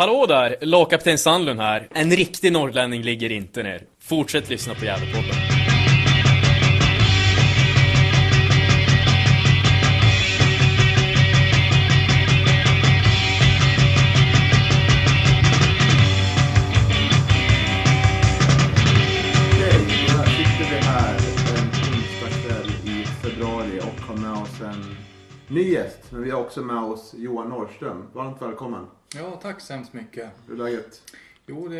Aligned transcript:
Hallå 0.00 0.26
där! 0.26 0.56
Lagkapten 0.60 1.18
Sandlund 1.18 1.60
här. 1.60 1.88
En 1.94 2.10
riktig 2.10 2.52
norrlänning 2.52 3.02
ligger 3.02 3.32
inte 3.32 3.62
ner. 3.62 3.82
Fortsätt 4.02 4.50
lyssna 4.50 4.74
på 4.74 4.84
Gävlepodden. 4.84 5.34
Sitter 20.24 20.70
vi 20.70 20.76
här 20.76 21.14
en 21.56 21.68
onsdagskväll 21.94 22.70
i 22.84 23.04
februari 23.04 23.80
och 23.80 24.00
har 24.06 24.16
med 24.16 24.42
oss 24.42 24.60
en 24.60 24.96
ny 25.48 25.72
gäst. 25.72 25.98
Men 26.10 26.22
vi 26.22 26.30
har 26.30 26.40
också 26.40 26.60
med 26.62 26.82
oss 26.82 27.14
Johan 27.18 27.48
Norrström. 27.48 28.02
Varmt 28.12 28.42
välkommen. 28.42 28.86
Ja, 29.16 29.38
tack 29.42 29.60
så 29.60 29.72
hemskt 29.72 29.92
mycket. 29.92 30.30
Hur 30.46 30.54
är 30.54 30.64
läget? 30.64 31.02
Jo, 31.46 31.68
det, 31.68 31.76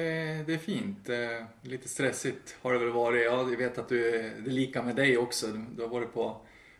det 0.46 0.54
är 0.54 0.59
fint. 0.59 1.09
Eh, 1.09 1.46
Lite 1.62 1.88
stressigt 1.88 2.56
har 2.62 2.73
det 2.73 2.78
väl 2.78 2.88
varit. 2.91 3.24
Ja, 3.24 3.50
jag 3.50 3.56
vet 3.56 3.78
att 3.78 3.88
du, 3.88 4.10
det 4.12 4.50
är 4.50 4.50
lika 4.50 4.82
med 4.82 4.96
dig 4.96 5.18
också. 5.18 5.46
Du 5.77 5.82
har 5.82 5.88
varit 5.88 6.14
på, 6.14 6.37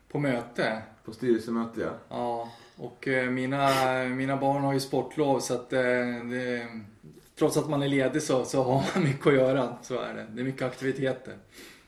på 0.07 0.19
möte. 0.19 0.81
På 1.05 1.11
styrelsemöte 1.11 1.81
ja. 1.81 1.91
Ja, 2.09 2.51
och 2.75 3.07
eh, 3.07 3.29
mina, 3.29 3.69
mina 4.03 4.37
barn 4.37 4.63
har 4.63 4.73
ju 4.73 4.79
sportlov 4.79 5.39
så 5.39 5.53
att 5.53 5.73
eh, 5.73 5.79
det, 6.29 6.67
trots 7.35 7.57
att 7.57 7.69
man 7.69 7.83
är 7.83 7.87
ledig 7.87 8.21
så, 8.21 8.45
så 8.45 8.63
har 8.63 8.85
man 8.95 9.03
mycket 9.03 9.27
att 9.27 9.33
göra. 9.33 9.77
Så 9.81 9.99
är 9.99 10.13
det. 10.13 10.27
Det 10.31 10.41
är 10.41 10.45
mycket 10.45 10.61
aktiviteter. 10.61 11.37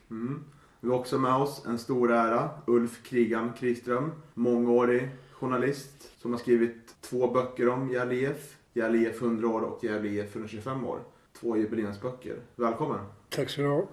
Mm. 0.10 0.44
Vi 0.80 0.90
har 0.90 0.96
också 1.00 1.18
med 1.20 1.36
oss 1.36 1.66
en 1.66 1.80
stor 1.80 2.12
ära, 2.12 2.50
Ulf 2.68 3.04
Krigan 3.04 3.54
Kriström. 3.60 4.12
Mångårig 4.34 5.10
journalist 5.32 6.10
som 6.22 6.32
har 6.32 6.40
skrivit 6.40 6.96
två 7.02 7.28
böcker 7.28 7.70
om 7.70 8.12
IF. 8.12 8.56
Gävle 8.74 8.98
IF 8.98 9.22
100 9.22 9.48
år 9.48 9.62
och 9.62 9.84
Gävle 9.84 10.10
IF 10.10 10.36
125 10.36 10.86
år. 10.86 11.00
Två 11.40 11.58
jubileumsböcker. 11.58 12.36
Välkommen! 12.56 13.00
Tack 13.30 13.50
så 13.50 13.62
du 13.62 13.68
ha. 13.68 13.88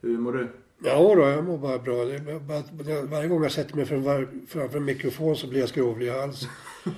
Hur 0.00 0.18
mår 0.18 0.32
du? 0.32 0.48
Ja 0.78 1.14
då, 1.14 1.22
jag 1.22 1.44
mår 1.44 1.58
bara 1.58 1.78
bra. 1.78 2.04
Det 2.04 3.02
varje 3.02 3.28
gång 3.28 3.42
jag 3.42 3.52
sätter 3.52 3.76
mig 3.76 3.84
framför, 3.84 4.28
framför 4.48 4.78
en 4.78 4.84
mikrofon 4.84 5.36
så 5.36 5.46
blir 5.48 5.60
jag 5.60 5.68
skrovlig 5.68 6.06
i 6.06 6.10
halsen. 6.10 6.48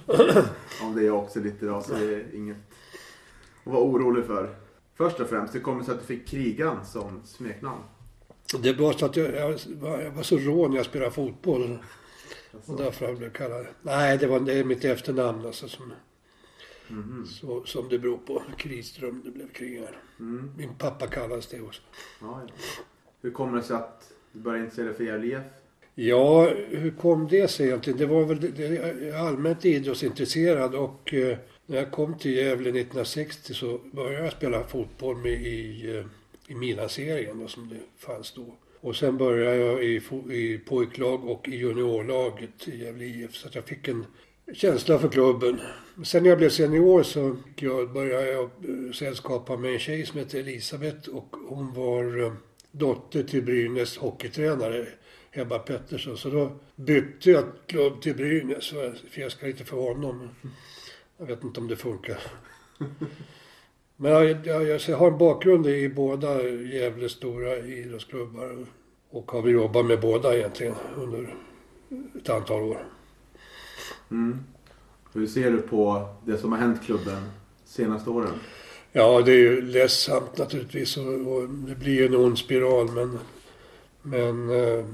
Om 0.83 0.95
det 0.95 1.01
är 1.01 1.07
jag 1.07 1.19
också 1.19 1.41
lite 1.41 1.65
idag 1.65 1.83
så 1.83 1.93
det 1.93 2.15
är 2.15 2.35
inget 2.35 2.57
att 3.65 3.73
vara 3.73 3.83
orolig 3.83 4.25
för. 4.25 4.57
Först 4.95 5.21
och 5.21 5.29
främst, 5.29 5.53
det 5.53 5.61
kommer 5.61 5.85
sig 5.85 5.95
att 5.95 6.01
du 6.01 6.07
fick 6.07 6.29
Krigan 6.29 6.85
som 6.87 7.21
smeknamn. 7.25 7.83
Det 8.63 8.73
var 8.73 8.93
så 8.93 9.07
att 9.07 9.17
jag, 9.17 9.35
jag, 9.35 9.59
var, 9.81 10.01
jag 10.01 10.11
var 10.11 10.23
så 10.23 10.37
rå 10.37 10.69
när 10.69 10.77
jag 10.77 10.87
spelade 10.87 11.11
fotboll. 11.11 11.79
Alltså, 12.55 12.73
Och 12.73 12.79
därför 12.79 13.07
jag 13.07 13.19
blev 13.19 13.31
kallad. 13.31 13.67
Nej, 13.83 14.19
det, 14.19 14.27
var, 14.27 14.41
det 14.41 14.53
är 14.53 14.65
mitt 14.65 14.85
efternamn 14.85 15.47
alltså 15.47 15.69
som, 15.69 15.93
mhm. 16.89 17.27
så, 17.27 17.65
som 17.65 17.89
det 17.89 17.99
beror 17.99 18.19
på. 18.19 18.43
Kriström, 18.57 19.23
det 19.25 19.31
blev 19.31 19.49
krigare. 19.53 19.95
mm. 20.19 20.51
Min 20.57 20.75
pappa 20.75 21.07
kallades 21.07 21.47
det 21.47 21.61
också. 21.61 21.83
ja, 22.21 22.43
ja. 22.47 22.55
Hur 23.21 23.31
kommer 23.31 23.57
det 23.57 23.63
sig 23.63 23.77
att 23.77 24.13
du 24.33 24.39
började 24.41 24.65
intressera 24.65 24.87
dig 24.87 24.95
för 24.95 25.05
Gävle 25.05 25.27
IF? 25.27 25.43
Ja, 25.95 26.51
hur 26.69 26.91
kom 26.91 27.29
det 27.29 27.49
sig 27.49 27.67
egentligen? 27.67 27.99
Det 27.99 28.07
var 28.07 28.25
väl 28.25 28.41
det, 28.41 29.13
allmänt 29.13 29.65
idrottsintresserad 29.65 30.75
och 30.75 31.15
eh, 31.15 31.39
när 31.67 31.77
jag 31.77 31.93
kom 31.93 32.19
till 32.19 32.37
Gävle 32.37 32.69
1960 32.69 33.55
så 33.55 33.81
började 33.93 34.25
jag 34.25 34.33
spela 34.33 34.65
fotboll 34.65 35.17
med 35.17 35.33
i, 35.33 35.91
eh, 35.97 36.05
i 36.53 36.55
Milan-serien 36.55 37.39
då, 37.39 37.49
som 37.49 37.69
det 37.69 38.07
fanns 38.07 38.33
då. 38.33 38.55
Och 38.81 38.97
sen 38.97 39.17
började 39.17 39.57
jag 39.57 39.85
i, 39.85 40.03
i 40.31 40.59
pojklag 40.59 41.25
och 41.25 41.49
i 41.49 41.57
juniorlaget 41.57 42.69
i 42.69 42.85
Gävle 42.85 43.05
IF 43.05 43.35
så 43.35 43.49
att 43.49 43.55
jag 43.55 43.65
fick 43.65 43.89
en 43.89 44.05
känsla 44.55 44.99
för 44.99 45.09
klubben. 45.09 45.61
Sen 46.05 46.23
när 46.23 46.31
jag 46.31 46.39
blev 46.39 46.51
senior 46.51 47.03
så 47.03 47.37
jag 47.57 47.93
började 47.93 48.33
jag 48.33 48.45
eh, 48.45 48.93
sällskapa 48.93 49.57
med 49.57 49.73
en 49.73 49.79
tjej 49.79 50.07
som 50.07 50.19
hette 50.19 50.39
Elisabeth 50.39 51.09
och 51.09 51.37
hon 51.49 51.75
var 51.75 52.23
eh, 52.23 52.33
dotter 52.71 53.23
till 53.23 53.43
Brynäs 53.43 53.97
hockeytränare 53.97 54.87
Ebba 55.33 55.59
Pettersson. 55.59 56.17
Så 56.17 56.31
då 56.31 56.53
bytte 56.77 57.31
jag 57.31 57.45
klubb 57.67 58.03
till 58.03 58.17
Brynäs 58.17 58.69
för 58.69 58.85
jag 58.85 58.97
fjäskade 58.97 59.53
lite 59.53 59.65
för 59.65 59.77
honom. 59.77 60.29
Jag 61.19 61.27
vet 61.27 61.45
inte 61.45 61.61
om 61.61 61.69
det 61.69 61.77
funkar. 61.77 62.19
Men 63.97 64.13
jag, 64.13 64.47
jag, 64.47 64.65
jag, 64.69 64.81
jag 64.89 64.97
har 64.97 65.11
en 65.11 65.19
bakgrund 65.19 65.67
i 65.67 65.89
båda 65.89 66.43
Gävles 66.49 67.13
stora 67.13 67.57
idrottsklubbar 67.59 68.67
och 69.11 69.31
har 69.31 69.49
jobbat 69.49 69.87
med 69.87 70.01
båda 70.01 70.37
egentligen 70.37 70.75
under 70.97 71.35
ett 72.21 72.29
antal 72.29 72.63
år. 72.63 72.96
Mm. 74.11 74.39
Hur 75.13 75.27
ser 75.27 75.51
du 75.51 75.59
på 75.59 76.09
det 76.25 76.39
som 76.39 76.53
har 76.53 76.59
hänt 76.59 76.83
klubben 76.83 77.23
senaste 77.65 78.11
åren? 78.11 78.35
Ja, 78.93 79.23
det 79.23 79.33
är 79.33 79.39
ju 79.39 79.63
ledsamt 79.63 80.39
naturligtvis 80.39 80.97
och, 80.97 81.05
och 81.05 81.49
det 81.49 81.75
blir 81.75 81.93
ju 81.93 82.07
en 82.07 82.17
ond 82.17 82.39
spiral 82.39 82.91
men, 82.91 83.19
men 84.03 84.51
eh, 84.51 84.85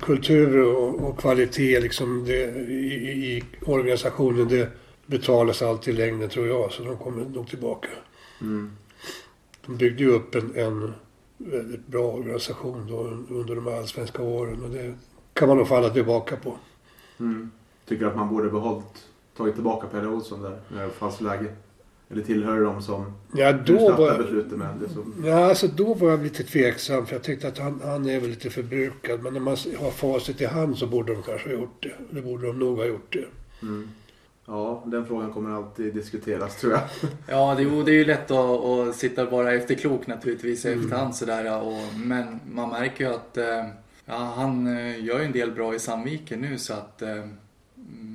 kultur 0.00 0.62
och, 0.62 0.94
och 0.94 1.18
kvalitet 1.18 1.80
liksom 1.80 2.24
det, 2.24 2.50
i, 2.68 2.94
i 2.94 3.44
organisationen 3.66 4.48
det 4.48 4.68
betalas 5.06 5.62
alltid 5.62 5.94
i 5.94 5.96
längden 5.96 6.28
tror 6.28 6.46
jag 6.46 6.72
så 6.72 6.82
de 6.82 6.96
kommer 6.96 7.24
nog 7.24 7.48
tillbaka. 7.48 7.88
Mm. 8.40 8.70
De 9.66 9.76
byggde 9.76 10.02
ju 10.02 10.10
upp 10.10 10.34
en, 10.34 10.52
en 10.54 10.92
väldigt 11.36 11.86
bra 11.86 12.12
organisation 12.12 12.86
då 12.88 12.98
under 13.34 13.54
de 13.54 13.68
allsvenska 13.68 14.22
åren 14.22 14.64
och 14.64 14.70
det 14.70 14.94
kan 15.32 15.48
man 15.48 15.56
nog 15.56 15.68
falla 15.68 15.90
tillbaka 15.90 16.36
på. 16.36 16.58
Mm. 17.20 17.50
Tycker 17.86 18.06
att 18.06 18.16
man 18.16 18.28
borde 18.28 18.50
behållit, 18.50 19.08
tagit 19.36 19.54
tillbaka 19.54 19.86
Pelle 19.86 20.08
Olsson 20.08 20.42
där 20.42 20.58
när 20.68 20.84
det 20.84 20.90
fanns 20.90 21.20
läge? 21.20 21.46
Eller 22.10 22.22
tillhör 22.22 22.60
de 22.60 22.82
som 22.82 23.12
Ja, 23.32 23.52
då 23.52 23.92
var, 23.92 24.18
beslutet 24.18 24.58
med 24.58 24.68
det 24.80 24.88
som... 24.88 25.14
Ja, 25.24 25.48
alltså 25.48 25.68
då 25.68 25.94
var 25.94 26.10
jag 26.10 26.22
lite 26.22 26.42
tveksam 26.42 27.06
för 27.06 27.14
jag 27.14 27.22
tyckte 27.22 27.48
att 27.48 27.58
han, 27.58 27.80
han 27.84 28.08
är 28.08 28.20
väl 28.20 28.30
lite 28.30 28.50
förbrukad. 28.50 29.22
Men 29.22 29.32
när 29.32 29.40
man 29.40 29.56
har 29.78 29.90
facit 29.90 30.40
i 30.40 30.46
hand 30.46 30.78
så 30.78 30.86
borde 30.86 31.14
de 31.14 31.22
kanske 31.22 31.48
ha 31.48 31.54
gjort 31.54 31.82
det. 31.82 31.92
Det 32.10 32.22
borde 32.22 32.46
de 32.46 32.58
nog 32.58 32.78
ha 32.78 32.84
gjort 32.84 33.12
det. 33.12 33.26
Mm. 33.62 33.88
Ja, 34.46 34.82
den 34.86 35.06
frågan 35.06 35.32
kommer 35.32 35.56
alltid 35.56 35.94
diskuteras 35.94 36.56
tror 36.56 36.72
jag. 36.72 36.82
Ja, 37.28 37.54
det, 37.54 37.64
det 37.84 37.90
är 37.90 37.96
ju 37.96 38.04
lätt 38.04 38.30
att, 38.30 38.64
att 38.64 38.96
sitta 38.96 39.26
bara 39.26 39.52
efterklok 39.52 40.06
naturligtvis 40.06 40.64
i 40.64 40.72
efterhand 40.72 41.14
sådär. 41.14 41.62
Och, 41.62 41.98
men 41.98 42.40
man 42.52 42.70
märker 42.70 43.04
ju 43.04 43.14
att 43.14 43.36
eh, 43.36 43.66
ja, 44.04 44.32
han 44.36 44.66
eh, 44.66 45.04
gör 45.04 45.18
ju 45.18 45.24
en 45.24 45.32
del 45.32 45.52
bra 45.52 45.74
i 45.74 45.78
Sandviken 45.78 46.40
nu 46.40 46.58
så 46.58 46.74
att 46.74 47.02
eh, 47.02 47.24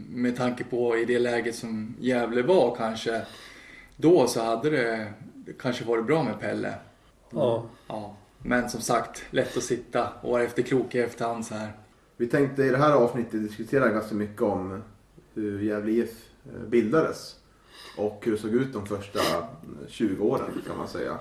med 0.10 0.38
tanke 0.38 0.64
på 0.64 0.98
i 0.98 1.06
det 1.06 1.20
läget 1.20 1.56
som 1.56 1.96
Gävle 2.00 2.42
var 2.42 2.76
kanske 2.76 3.22
då 3.96 4.28
så 4.28 4.42
hade 4.42 4.70
det 4.70 5.14
kanske 5.60 5.86
varit 5.86 6.06
bra 6.06 6.24
med 6.24 6.40
Pelle. 6.40 6.74
Ja. 7.30 7.66
Ja, 7.88 8.16
men 8.40 8.70
som 8.70 8.82
sagt, 8.82 9.24
lätt 9.30 9.58
att 9.58 9.64
sitta 9.64 10.10
och 10.22 10.32
vara 10.32 10.44
efterklok 10.44 10.96
i 10.96 11.00
efterhand 11.00 11.46
så 11.46 11.56
här. 11.56 11.72
Vi 12.18 12.28
tänkte 12.28 12.64
i 12.64 12.70
det 12.70 12.78
här 12.78 12.92
avsnittet 12.92 13.42
diskutera 13.42 13.90
ganska 13.90 14.16
mycket 14.16 14.42
om 14.42 14.84
hur 15.34 15.62
Gävle 15.62 15.92
IF 15.92 16.30
bildades. 16.68 17.36
Och 17.98 18.22
hur 18.26 18.32
det 18.32 18.38
såg 18.38 18.52
ut 18.52 18.74
de 18.74 18.86
första 18.86 19.20
20 19.88 20.24
åren 20.24 20.52
kan 20.68 20.78
man 20.78 20.88
säga. 20.88 21.20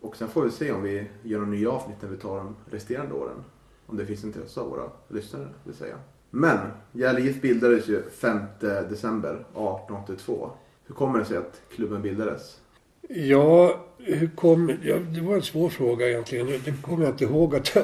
Och 0.00 0.16
sen 0.16 0.28
får 0.28 0.44
vi 0.44 0.50
se 0.50 0.72
om 0.72 0.82
vi 0.82 1.10
gör 1.22 1.38
några 1.38 1.50
nya 1.50 1.70
avsnitt 1.70 1.96
när 2.02 2.08
vi 2.08 2.16
tar 2.16 2.36
de 2.36 2.56
resterande 2.70 3.14
åren. 3.14 3.44
Om 3.86 3.96
det 3.96 4.06
finns 4.06 4.24
intresse 4.24 4.60
av 4.60 4.70
våra 4.70 4.90
lyssnare 5.08 5.48
vill 5.64 5.74
säga. 5.74 5.96
Men 6.30 6.58
Gävle 6.92 7.20
IF 7.20 7.40
bildades 7.40 7.88
ju 7.88 8.02
5 8.10 8.38
december 8.60 9.34
1882. 9.34 10.50
Hur 10.86 10.94
kommer 10.94 11.18
det 11.18 11.24
sig 11.24 11.36
att 11.36 11.60
klubben 11.74 12.02
bildades? 12.02 12.60
Ja, 13.08 13.84
hur 13.98 14.30
kom... 14.36 14.72
Ja, 14.82 14.96
det 14.96 15.20
var 15.20 15.34
en 15.34 15.42
svår 15.42 15.68
fråga 15.68 16.08
egentligen. 16.08 16.46
Det 16.46 16.82
kommer 16.82 17.04
jag 17.04 17.12
inte 17.12 17.24
ihåg 17.24 17.56
att 17.56 17.74
jag 17.74 17.82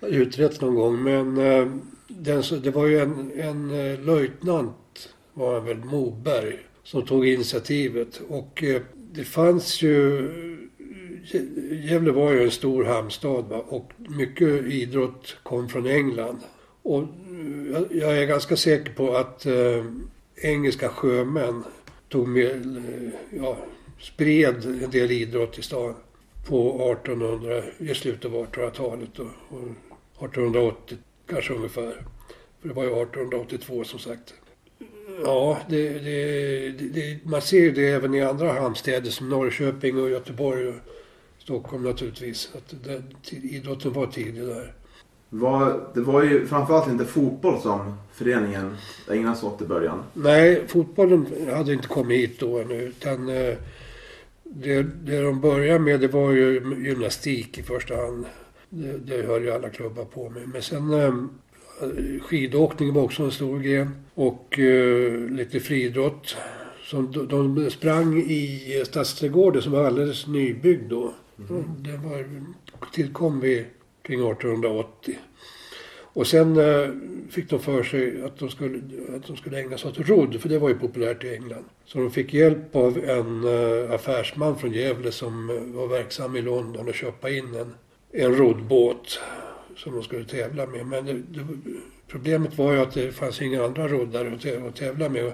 har 0.00 0.08
utrett 0.08 0.60
någon 0.60 0.74
gång. 0.74 1.02
Men 1.02 1.38
eh, 1.38 1.68
den, 2.08 2.42
det 2.62 2.70
var 2.70 2.86
ju 2.86 2.98
en, 2.98 3.32
en 3.34 3.70
eh, 3.70 4.00
löjtnant, 4.00 5.08
var 5.34 5.54
han 5.54 5.64
väl, 5.64 5.84
Moberg, 5.84 6.58
som 6.82 7.06
tog 7.06 7.26
initiativet. 7.26 8.20
Och 8.28 8.62
eh, 8.62 8.82
det 8.94 9.24
fanns 9.24 9.82
ju... 9.82 10.32
Gävle 11.70 12.12
var 12.12 12.32
ju 12.32 12.42
en 12.44 12.50
stor 12.50 12.84
hamnstad 12.84 13.44
och 13.68 13.92
mycket 13.96 14.64
idrott 14.66 15.36
kom 15.42 15.68
från 15.68 15.86
England. 15.86 16.38
Och 16.82 17.02
eh, 17.02 17.82
jag- 17.90 18.18
är 18.18 18.26
ganska 18.26 18.56
säker 18.56 18.92
på 18.92 19.16
att 19.16 19.46
eh, 19.46 19.84
engelska 20.42 20.88
sjömän 20.88 21.64
tog 22.08 22.28
med, 22.28 22.76
eh, 22.76 23.10
ja, 23.42 23.56
spred 24.00 24.64
en 24.84 24.90
del 24.90 25.10
idrott 25.10 25.58
i 25.58 25.62
stan 25.62 25.94
på 26.48 26.90
1800, 26.92 27.62
i 27.78 27.94
slutet 27.94 28.24
av 28.24 28.32
1800-talet 28.46 29.18
och, 29.18 29.26
1880 30.24 30.96
kanske 31.30 31.54
ungefär. 31.54 31.96
För 32.60 32.68
det 32.68 32.74
var 32.74 32.84
ju 32.84 32.90
1882 32.90 33.84
som 33.84 33.98
sagt. 33.98 34.34
Ja, 35.24 35.58
det, 35.68 35.88
det, 35.88 36.70
det, 36.70 37.18
man 37.24 37.42
ser 37.42 37.60
ju 37.60 37.70
det 37.70 37.86
även 37.88 38.14
i 38.14 38.22
andra 38.22 38.52
hamnstäder 38.52 39.10
som 39.10 39.28
Norrköping 39.28 40.00
och 40.02 40.10
Göteborg 40.10 40.68
och 40.68 40.74
Stockholm 41.46 41.82
naturligtvis. 41.82 42.50
Att 42.54 42.74
det, 42.84 43.02
idrotten 43.36 43.92
var 43.92 44.06
tidig 44.06 44.46
där. 44.46 44.72
Var, 45.28 45.90
det 45.94 46.00
var 46.00 46.22
ju 46.22 46.46
framförallt 46.46 46.88
inte 46.88 47.04
fotboll 47.04 47.60
som 47.60 47.94
föreningen 48.12 48.76
ägnade 49.10 49.36
sig 49.36 49.48
åt 49.48 49.62
i 49.62 49.64
början. 49.64 50.02
Nej, 50.14 50.62
fotbollen 50.68 51.26
hade 51.52 51.72
inte 51.72 51.88
kommit 51.88 52.20
hit 52.20 52.40
då 52.40 52.58
ännu. 52.58 52.74
Utan 52.74 53.28
eh, 53.28 53.54
det, 54.44 54.82
det 54.82 55.20
de 55.22 55.40
började 55.40 55.78
med 55.78 56.00
det 56.00 56.08
var 56.08 56.30
ju 56.30 56.52
gymnastik 56.86 57.58
i 57.58 57.62
första 57.62 57.96
hand. 57.96 58.24
Det, 58.70 58.98
det 58.98 59.26
höll 59.26 59.42
ju 59.42 59.50
alla 59.50 59.68
klubbar 59.68 60.04
på 60.04 60.30
med. 60.30 60.48
Men 60.48 60.62
sen 60.62 60.92
eh, 60.92 61.14
skidåkning 62.22 62.94
var 62.94 63.02
också 63.02 63.22
en 63.22 63.30
stor 63.30 63.58
gren. 63.58 63.90
Och 64.14 64.58
eh, 64.58 65.12
lite 65.30 65.60
friidrott. 65.60 66.36
Som 66.82 67.12
de, 67.12 67.28
de 67.28 67.70
sprang 67.70 68.18
i 68.18 68.82
Stadsträdgården 68.86 69.62
som 69.62 69.72
var 69.72 69.84
alldeles 69.84 70.26
nybyggd 70.26 70.90
då. 70.90 71.14
Mm. 71.38 71.64
Det 71.78 71.96
var, 71.96 72.24
tillkom 72.92 73.40
vi 73.40 73.66
kring 74.02 74.30
1880. 74.30 75.18
Och 76.16 76.26
sen 76.26 76.56
eh, 76.56 76.88
fick 77.30 77.50
de 77.50 77.60
för 77.60 77.82
sig 77.82 78.22
att 78.24 78.38
de, 78.38 78.50
skulle, 78.50 78.78
att 79.16 79.26
de 79.26 79.36
skulle 79.36 79.60
ägna 79.60 79.78
sig 79.78 79.90
åt 79.90 80.08
rodd, 80.08 80.40
för 80.40 80.48
det 80.48 80.58
var 80.58 80.68
ju 80.68 80.78
populärt 80.78 81.24
i 81.24 81.34
England. 81.34 81.64
Så 81.84 81.98
de 81.98 82.10
fick 82.10 82.34
hjälp 82.34 82.76
av 82.76 82.98
en 82.98 83.44
eh, 83.44 83.94
affärsman 83.94 84.58
från 84.58 84.72
Gävle 84.72 85.12
som 85.12 85.50
eh, 85.50 85.76
var 85.76 85.86
verksam 85.86 86.36
i 86.36 86.42
London 86.42 86.88
och 86.88 86.94
köpa 86.94 87.30
in 87.30 87.54
en, 87.54 87.74
en 88.12 88.36
roddbåt 88.36 89.20
som 89.76 89.92
de 89.92 90.02
skulle 90.02 90.24
tävla 90.24 90.66
med. 90.66 90.86
Men 90.86 91.04
det, 91.04 91.12
det, 91.12 91.46
problemet 92.08 92.58
var 92.58 92.72
ju 92.72 92.80
att 92.80 92.94
det 92.94 93.12
fanns 93.12 93.42
inga 93.42 93.64
andra 93.64 93.88
roddare 93.88 94.34
att, 94.34 94.68
att 94.68 94.76
tävla 94.76 95.08
med. 95.08 95.32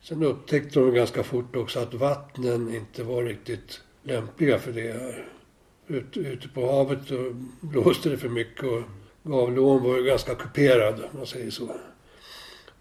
Sen 0.00 0.22
upptäckte 0.22 0.80
de 0.80 0.94
ganska 0.94 1.22
fort 1.22 1.56
också 1.56 1.80
att 1.80 1.94
vattnen 1.94 2.74
inte 2.74 3.02
var 3.02 3.22
riktigt 3.22 3.80
lämpliga 4.04 4.58
för 4.58 4.72
det 4.72 4.92
här. 4.92 5.28
Ut, 5.86 6.16
ute 6.16 6.48
på 6.48 6.72
havet 6.72 6.98
blåste 7.60 8.08
det 8.08 8.16
för 8.18 8.28
mycket 8.28 8.64
och 8.64 8.82
Gavleån 9.22 9.82
var 9.82 9.96
ju 9.96 10.04
ganska 10.04 10.34
kuperad 10.34 10.94
om 10.94 11.18
man 11.18 11.26
säger 11.26 11.50
så. 11.50 11.70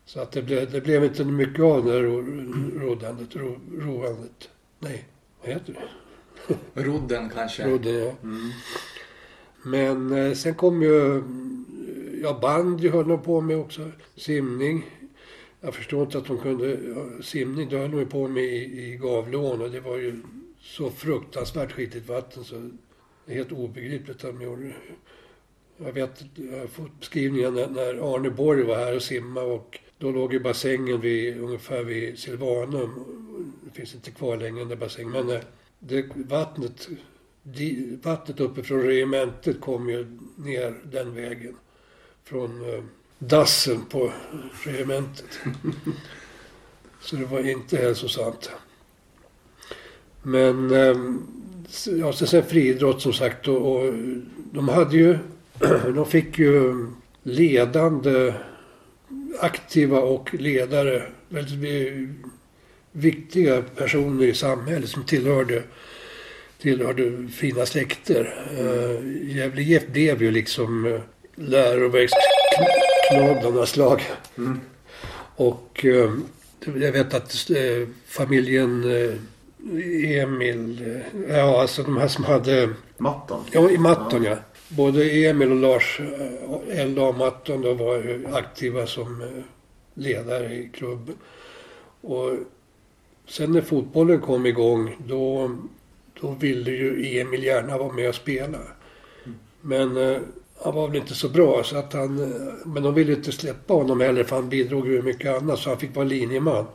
Så 0.05 0.19
att 0.19 0.31
det 0.31 0.41
blev, 0.41 0.71
det 0.71 0.81
blev 0.81 1.03
inte 1.03 1.23
mycket 1.25 1.63
av 1.63 1.85
det 1.85 1.91
här 1.91 1.99
ro- 1.99 2.79
roddandet, 2.79 3.35
ro, 3.35 3.59
roandet. 3.79 4.49
Nej, 4.79 5.05
vad 5.41 5.49
heter 5.53 5.73
det? 5.73 6.83
Rodden 6.83 7.29
kanske. 7.29 7.69
Rodden, 7.69 7.93
ja. 7.95 8.13
Men 9.65 10.11
eh, 10.11 10.33
sen 10.33 10.55
kom 10.55 10.81
ju, 10.81 11.11
mm, 11.11 11.65
ja 12.23 12.39
bandy 12.41 12.89
höll 12.89 13.07
de 13.07 13.21
på 13.21 13.41
med 13.41 13.57
också, 13.57 13.91
simning. 14.15 14.85
Jag 15.61 15.73
förstår 15.75 16.03
inte 16.03 16.17
att 16.17 16.25
de 16.25 16.37
kunde, 16.37 16.69
ja, 16.95 17.23
simning 17.23 17.69
det 17.69 17.77
höll 17.77 17.91
de 17.91 17.99
ju 17.99 18.05
på 18.05 18.27
med 18.27 18.43
i, 18.43 18.81
i 18.81 18.97
Gavleån 19.01 19.61
och 19.61 19.71
det 19.71 19.79
var 19.79 19.97
ju 19.97 20.21
så 20.63 20.89
fruktansvärt 20.89 21.71
skitigt 21.71 22.09
vatten 22.09 22.43
så 22.43 22.69
det 23.25 23.31
är 23.31 23.35
helt 23.35 23.51
obegripligt 23.51 24.25
att 24.25 24.37
de 24.37 24.41
gjorde 24.41 24.63
det. 24.63 24.75
Jag 25.77 25.93
vet, 25.93 26.23
jag 26.35 26.59
har 26.59 26.67
fått 26.67 26.99
beskrivningar 26.99 27.51
när, 27.51 27.67
när 27.67 28.15
Arne 28.15 28.29
Borg 28.29 28.63
var 28.63 28.75
här 28.75 28.95
och 28.95 29.01
simmade 29.01 29.47
och 29.47 29.79
då 29.97 30.11
låg 30.11 30.33
ju 30.33 30.39
bassängen 30.39 31.01
vid, 31.01 31.37
ungefär 31.37 31.83
vid 31.83 32.19
Silvanum. 32.19 33.05
Det 33.63 33.71
finns 33.71 33.95
inte 33.95 34.11
kvar 34.11 34.37
längre 34.37 34.59
den 34.59 34.67
där 34.67 34.75
bassängen. 34.75 35.11
Men 35.11 35.29
eh, 35.29 35.41
det, 35.79 36.05
vattnet, 36.15 36.87
vattnet 38.01 38.39
uppifrån 38.39 38.81
regementet 38.81 39.61
kom 39.61 39.89
ju 39.89 40.19
ner 40.35 40.81
den 40.83 41.15
vägen. 41.15 41.55
Från 42.23 42.73
eh, 42.73 42.83
dassen 43.19 43.85
på 43.85 44.11
regementet. 44.65 45.39
Så 47.01 47.15
det 47.15 47.25
var 47.25 47.49
inte 47.49 47.77
hälsosamt. 47.77 48.51
Men 50.23 50.71
eh, 50.71 50.97
ja, 51.99 52.13
sen, 52.13 52.43
friidrott 52.43 53.01
som 53.01 53.13
sagt 53.13 53.47
och, 53.47 53.71
och 53.71 53.93
de 54.51 54.69
hade 54.69 54.97
ju, 54.97 55.17
de 55.95 56.05
fick 56.05 56.39
ju 56.39 56.85
ledande, 57.23 58.33
aktiva 59.39 59.99
och 59.99 60.33
ledare, 60.33 61.03
väldigt 61.29 61.53
vi- 61.53 62.09
viktiga 62.91 63.61
personer 63.61 64.25
i 64.25 64.33
samhället 64.33 64.89
som 64.89 65.03
tillhörde, 65.03 65.63
tillhörde 66.61 67.27
fina 67.27 67.65
släkter. 67.65 68.45
Uh, 68.59 69.35
Gävle 69.35 69.61
IF 69.61 69.87
blev 69.87 70.23
ju 70.23 70.31
liksom 70.31 70.85
uh, 70.85 70.99
läroverksknoddarnas 71.35 73.77
lag. 73.77 74.01
Mm. 74.37 74.59
Och 75.35 75.85
eh, 75.85 76.11
jag 76.75 76.91
vet 76.91 77.13
att 77.13 77.49
eh, 77.49 77.87
familjen 78.05 78.83
eh, 78.83 79.13
Emil, 79.71 81.01
eh, 81.27 81.35
ja 81.37 81.61
alltså 81.61 81.83
de 81.83 81.97
här 81.97 82.07
som 82.07 82.23
hade, 82.23 82.69
Matton. 82.97 83.43
ja 83.51 83.69
i 83.69 83.77
Matton 83.77 84.23
ja. 84.23 84.37
Både 84.69 85.09
Emil 85.09 85.51
och 85.51 85.57
Lars 85.57 85.99
eh, 86.69 87.03
och 87.03 87.15
Matton 87.15 87.61
då 87.61 87.73
var 87.73 88.21
aktiva 88.33 88.87
som 88.87 89.21
eh, 89.21 89.27
ledare 89.93 90.53
i 90.53 90.69
klubben. 90.73 91.15
Och 92.01 92.31
sen 93.27 93.51
när 93.51 93.61
fotbollen 93.61 94.21
kom 94.21 94.45
igång 94.45 94.95
då, 95.07 95.51
då 96.21 96.31
ville 96.31 96.71
ju 96.71 97.19
Emil 97.19 97.43
gärna 97.43 97.77
vara 97.77 97.93
med 97.93 98.09
och 98.09 98.15
spela. 98.15 98.59
Men 99.61 99.97
eh, 99.97 100.17
han 100.63 100.75
var 100.75 100.87
väl 100.87 100.97
inte 100.97 101.15
så 101.15 101.29
bra 101.29 101.63
så 101.63 101.77
att 101.77 101.93
han, 101.93 102.33
men 102.65 102.83
de 102.83 102.93
ville 102.93 103.13
inte 103.13 103.31
släppa 103.31 103.73
honom 103.73 104.01
heller 104.01 104.23
för 104.23 104.35
han 104.35 104.49
bidrog 104.49 104.87
ju 104.87 105.01
mycket 105.01 105.41
annat 105.41 105.59
så 105.59 105.69
han 105.69 105.79
fick 105.79 105.95
vara 105.95 106.05
linjeman. 106.05 106.65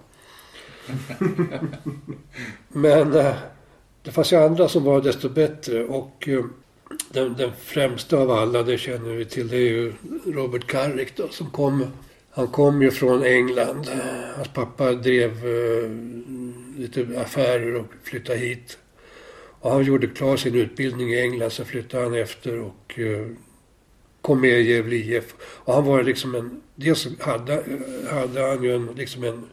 men 2.69 3.15
eh, 3.15 3.35
det 4.03 4.11
fanns 4.11 4.33
ju 4.33 4.37
andra 4.37 4.69
som 4.69 4.85
var 4.85 5.01
desto 5.01 5.29
bättre 5.29 5.85
och 5.85 6.29
eh, 6.29 6.45
den, 7.13 7.35
den 7.35 7.51
främsta 7.59 8.17
av 8.17 8.31
alla, 8.31 8.63
det 8.63 8.79
känner 8.79 9.15
vi 9.15 9.25
till, 9.25 9.49
det 9.49 9.57
är 9.57 9.71
ju 9.71 9.93
Robert 10.27 10.67
Carrick 10.67 11.17
då 11.17 11.29
som 11.29 11.51
kom 11.51 11.87
han 12.39 12.49
kom 12.49 12.83
ju 12.83 12.91
från 12.91 13.23
England. 13.25 13.91
Hans 14.37 14.49
pappa 14.49 14.93
drev 14.93 15.31
eh, 15.31 15.91
lite 16.77 17.21
affärer 17.21 17.75
och 17.75 17.87
flyttade 18.03 18.39
hit. 18.39 18.79
Och 19.61 19.71
han 19.71 19.85
gjorde 19.85 20.07
klar 20.07 20.37
sin 20.37 20.55
utbildning 20.55 21.11
i 21.11 21.21
England, 21.21 21.51
så 21.51 21.65
flyttade 21.65 22.03
han 22.05 22.15
efter 22.15 22.59
och 22.59 22.99
eh, 22.99 23.27
kom 24.21 24.41
med 24.41 24.61
i 24.61 24.73
Gävle 24.73 24.97
IF. 24.97 25.35
Och 25.41 25.75
han 25.75 25.85
var 25.85 26.03
liksom 26.03 26.35
en... 26.35 26.63
Dels 26.75 27.21
hade, 27.21 27.65
hade 28.11 28.41
han 28.41 28.63
ju 28.63 28.75
en, 28.75 28.87
liksom 28.97 29.25
en 29.25 29.45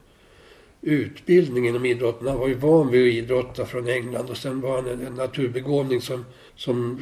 utbildning 0.85 1.67
inom 1.67 1.85
idrotten. 1.85 2.27
Han 2.27 2.39
var 2.39 2.47
ju 2.47 2.53
van 2.53 2.91
vid 2.91 3.07
att 3.07 3.13
idrotta 3.13 3.65
från 3.65 3.87
England 3.87 4.29
och 4.29 4.37
sen 4.37 4.61
var 4.61 4.75
han 4.75 4.87
en, 4.87 5.07
en 5.07 5.13
naturbegåvning 5.13 6.01
som, 6.01 6.25
som 6.55 6.99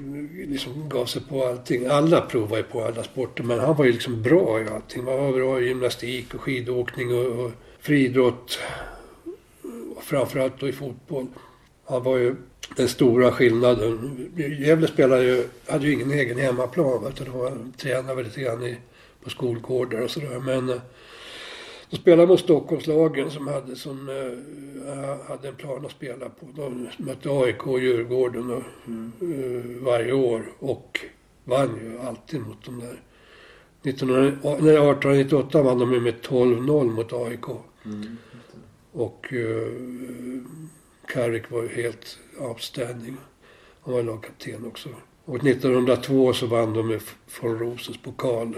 liksom 0.47 0.89
gav 0.89 1.05
sig 1.05 1.21
på 1.29 1.45
allting. 1.45 1.85
Alla 1.85 2.21
provade 2.21 2.57
ju 2.57 2.63
på 2.63 2.83
alla 2.83 3.03
sporter 3.03 3.43
men 3.43 3.59
han 3.59 3.75
var 3.75 3.85
ju 3.85 3.91
liksom 3.91 4.21
bra 4.21 4.61
i 4.61 4.67
allting. 4.67 5.05
Han 5.05 5.17
var 5.17 5.33
bra 5.33 5.61
i 5.61 5.67
gymnastik 5.67 6.33
och 6.33 6.41
skidåkning 6.41 7.13
och, 7.13 7.45
och 7.45 7.51
friidrott. 7.79 8.59
Och 9.95 10.03
framförallt 10.03 10.59
då 10.59 10.67
i 10.67 10.73
fotboll. 10.73 11.27
Han 11.85 12.03
var 12.03 12.17
ju 12.17 12.35
den 12.75 12.87
stora 12.87 13.31
skillnaden. 13.31 14.29
Gävle 14.59 14.87
spelade 14.87 15.23
ju, 15.23 15.47
hade 15.67 15.87
ju 15.87 15.93
ingen 15.93 16.11
egen 16.11 16.37
hemmaplan 16.37 17.07
utan 17.07 17.27
de 17.33 17.73
tränade 17.77 18.15
väl 18.15 18.25
lite 18.25 18.41
grann 18.41 18.63
i, 18.63 18.77
på 19.23 19.29
skolgårdar 19.29 20.01
och 20.01 20.11
sådär. 20.11 20.39
Men 20.39 20.69
eh, 20.69 20.81
de 21.93 21.97
spelade 21.99 22.27
mot 22.27 22.39
Stockholmslagen 22.39 23.31
som 23.31 23.47
hade, 23.47 23.75
som, 23.75 24.09
eh, 24.09 25.27
hade 25.27 25.47
en 25.47 25.55
plan 25.55 25.85
att 25.85 25.91
spela 25.91 26.29
på. 26.29 26.45
De 26.55 26.89
mötte 26.97 27.29
AIK 27.29 27.67
och 27.67 27.79
Djurgården 27.79 28.51
och, 28.51 28.63
eh, 29.23 29.63
varje 29.81 30.13
år 30.13 30.51
och 30.59 30.99
vann 31.43 31.79
ju 31.83 31.99
alltid 31.99 32.41
mot 32.41 32.65
dem 32.65 32.79
där. 32.79 33.01
1900, 33.81 34.37
nej, 34.43 34.77
1898 34.77 35.61
vann 35.61 35.79
de 35.79 35.93
ju 35.93 35.99
med 35.99 36.21
12-0 36.21 36.91
mot 36.91 37.13
AIK. 37.13 37.45
Mm. 37.85 38.17
Och 38.91 39.33
uh, 39.33 39.67
Carrick 41.07 41.51
var 41.51 41.63
ju 41.63 41.69
helt 41.69 42.19
outstanding. 42.39 43.17
Han 43.81 43.93
var 43.93 44.03
lagkapten 44.03 44.65
också. 44.65 44.89
Och 45.25 45.35
1902 45.35 46.33
så 46.33 46.47
vann 46.47 46.73
de 46.73 46.87
med 46.87 47.01
von 47.41 47.59
Rosens 47.59 47.97
pokal. 47.97 48.55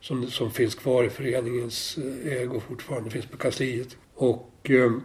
Som, 0.00 0.30
som 0.30 0.50
finns 0.50 0.74
kvar 0.74 1.04
i 1.04 1.10
föreningens 1.10 1.98
eh, 1.98 2.32
ägo 2.32 2.60
fortfarande, 2.68 3.10
finns 3.10 3.26
på 3.26 3.36
kansliet. 3.36 3.96
Och 4.14 4.50
ehm, 4.62 5.02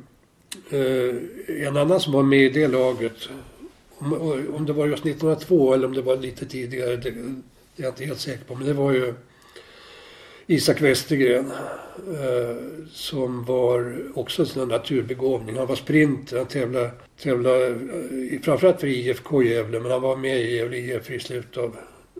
eh, 0.69 1.67
en 1.67 1.77
annan 1.77 1.99
som 1.99 2.13
var 2.13 2.23
med 2.23 2.39
i 2.39 2.49
det 2.49 2.67
laget, 2.67 3.29
om, 3.97 4.13
eh, 4.13 4.55
om 4.55 4.65
det 4.65 4.73
var 4.73 4.87
just 4.87 5.05
1902 5.05 5.73
eller 5.73 5.87
om 5.87 5.93
det 5.93 6.01
var 6.01 6.17
lite 6.17 6.45
tidigare, 6.45 6.95
det, 6.95 7.11
det 7.75 7.81
är 7.81 7.83
jag 7.83 7.91
inte 7.91 8.05
helt 8.05 8.19
säker 8.19 8.43
på. 8.45 8.55
Men 8.55 8.67
det 8.67 8.73
var 8.73 8.91
ju 8.91 9.13
Isak 10.47 10.81
Westergren 10.81 11.51
eh, 11.97 12.55
som 12.91 13.45
var 13.45 13.97
också 14.15 14.41
en 14.41 14.45
sån 14.45 14.59
här 14.59 14.77
naturbegåvning. 14.77 15.57
Han 15.57 15.67
var 15.67 15.75
sprinter, 15.75 16.37
han 16.37 16.45
tävlade, 16.45 16.91
tävlade 17.21 17.67
eh, 17.67 18.41
framförallt 18.41 18.79
för 18.79 18.87
IFK 18.87 19.43
Gävle 19.43 19.79
men 19.79 19.91
han 19.91 20.01
var 20.01 20.15
med 20.15 20.41
i 20.41 20.55
Gävle 20.55 20.77
IF 20.77 21.11
i 21.11 21.19
slutet 21.19 21.57
av 21.57 21.75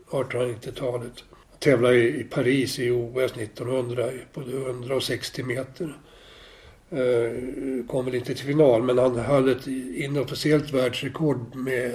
1890-talet. 0.10 1.24
Tävlade 1.63 1.96
i 1.96 2.24
Paris 2.24 2.79
i 2.79 2.91
OS 2.91 3.32
1900 3.38 4.10
på 4.34 4.41
160 4.41 5.43
meter. 5.43 5.98
Eh, 6.89 7.88
kom 7.88 8.05
väl 8.05 8.15
inte 8.15 8.36
till 8.36 8.46
final 8.46 8.84
men 8.84 8.98
han 8.98 9.15
höll 9.15 9.50
ett 9.50 9.67
inofficiellt 9.96 10.74
världsrekord 10.74 11.55
med 11.55 11.91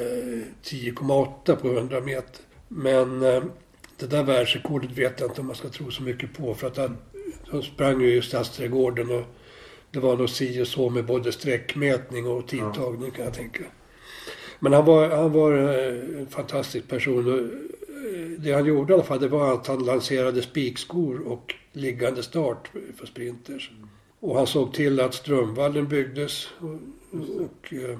10,8 0.63 1.57
på 1.57 1.69
100 1.69 2.01
meter. 2.01 2.41
Men 2.69 3.23
eh, 3.23 3.43
Det 3.97 4.07
där 4.07 4.23
världsrekordet 4.23 4.91
vet 4.91 5.21
jag 5.21 5.31
inte 5.31 5.41
om 5.41 5.47
man 5.47 5.57
ska 5.57 5.69
tro 5.69 5.91
så 5.91 6.03
mycket 6.03 6.35
på. 6.35 6.55
För 6.55 6.67
att 6.67 6.77
han, 6.77 6.97
han 7.51 7.63
sprang 7.63 8.01
ju 8.01 8.19
i 8.19 8.23
Stadsträdgården 8.23 9.11
och 9.11 9.25
det 9.91 9.99
var 9.99 10.17
nog 10.17 10.31
si 10.31 10.63
och 10.63 10.69
så 10.69 10.91
med 10.91 11.05
både 11.05 11.33
sträckmätning 11.33 12.27
och 12.27 12.49
tidtagning 12.49 13.11
kan 13.11 13.25
jag 13.25 13.35
tänka. 13.35 13.65
Men 14.61 14.73
han 14.73 14.85
var, 14.85 15.09
han 15.09 15.33
var 15.33 15.53
eh, 15.53 16.21
en 16.21 16.27
fantastisk 16.31 16.89
person. 16.89 17.51
Det 18.39 18.53
han 18.53 18.67
gjorde 18.67 18.93
i 18.93 18.95
alla 18.95 19.05
fall 19.05 19.21
det 19.21 19.29
var 19.29 19.55
att 19.55 19.67
han 19.67 19.85
lanserade 19.85 20.43
spikskor 20.43 21.21
och 21.27 21.55
liggande 21.73 22.23
start 22.23 22.71
för 22.97 23.07
sprinters. 23.07 23.71
Och 24.21 24.37
han 24.37 24.47
såg 24.47 24.75
till 24.75 25.01
att 25.01 25.15
Strömvallen 25.15 25.89
byggdes 25.89 26.49
och, 26.59 26.79
och 27.41 27.73
eh, 27.73 27.99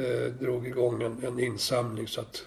eh, 0.00 0.32
drog 0.32 0.66
igång 0.66 1.02
en, 1.02 1.24
en 1.24 1.40
insamling 1.40 2.08
så 2.08 2.20
att, 2.20 2.44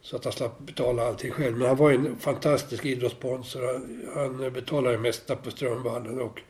så 0.00 0.16
att 0.16 0.24
han 0.24 0.32
slapp 0.32 0.58
betala 0.58 1.06
allting 1.06 1.30
själv. 1.30 1.56
Men 1.56 1.68
han 1.68 1.76
var 1.76 1.92
en 1.92 2.16
fantastisk 2.16 2.84
idrottssponsor. 2.84 3.66
Han, 3.66 4.40
han 4.40 4.52
betalade 4.52 4.96
det 4.96 5.02
mesta 5.02 5.36
på 5.36 5.50
Strömvallen 5.50 6.20
och 6.20 6.40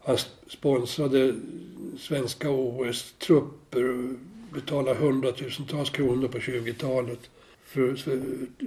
han 0.00 0.18
sponsrade 0.48 1.34
svenska 1.98 2.50
OS-trupper 2.50 3.90
och 3.90 4.14
betalade 4.54 4.98
hundratusentals 4.98 5.90
kronor 5.90 6.28
på 6.28 6.38
20-talet 6.38 7.30
för, 7.66 7.94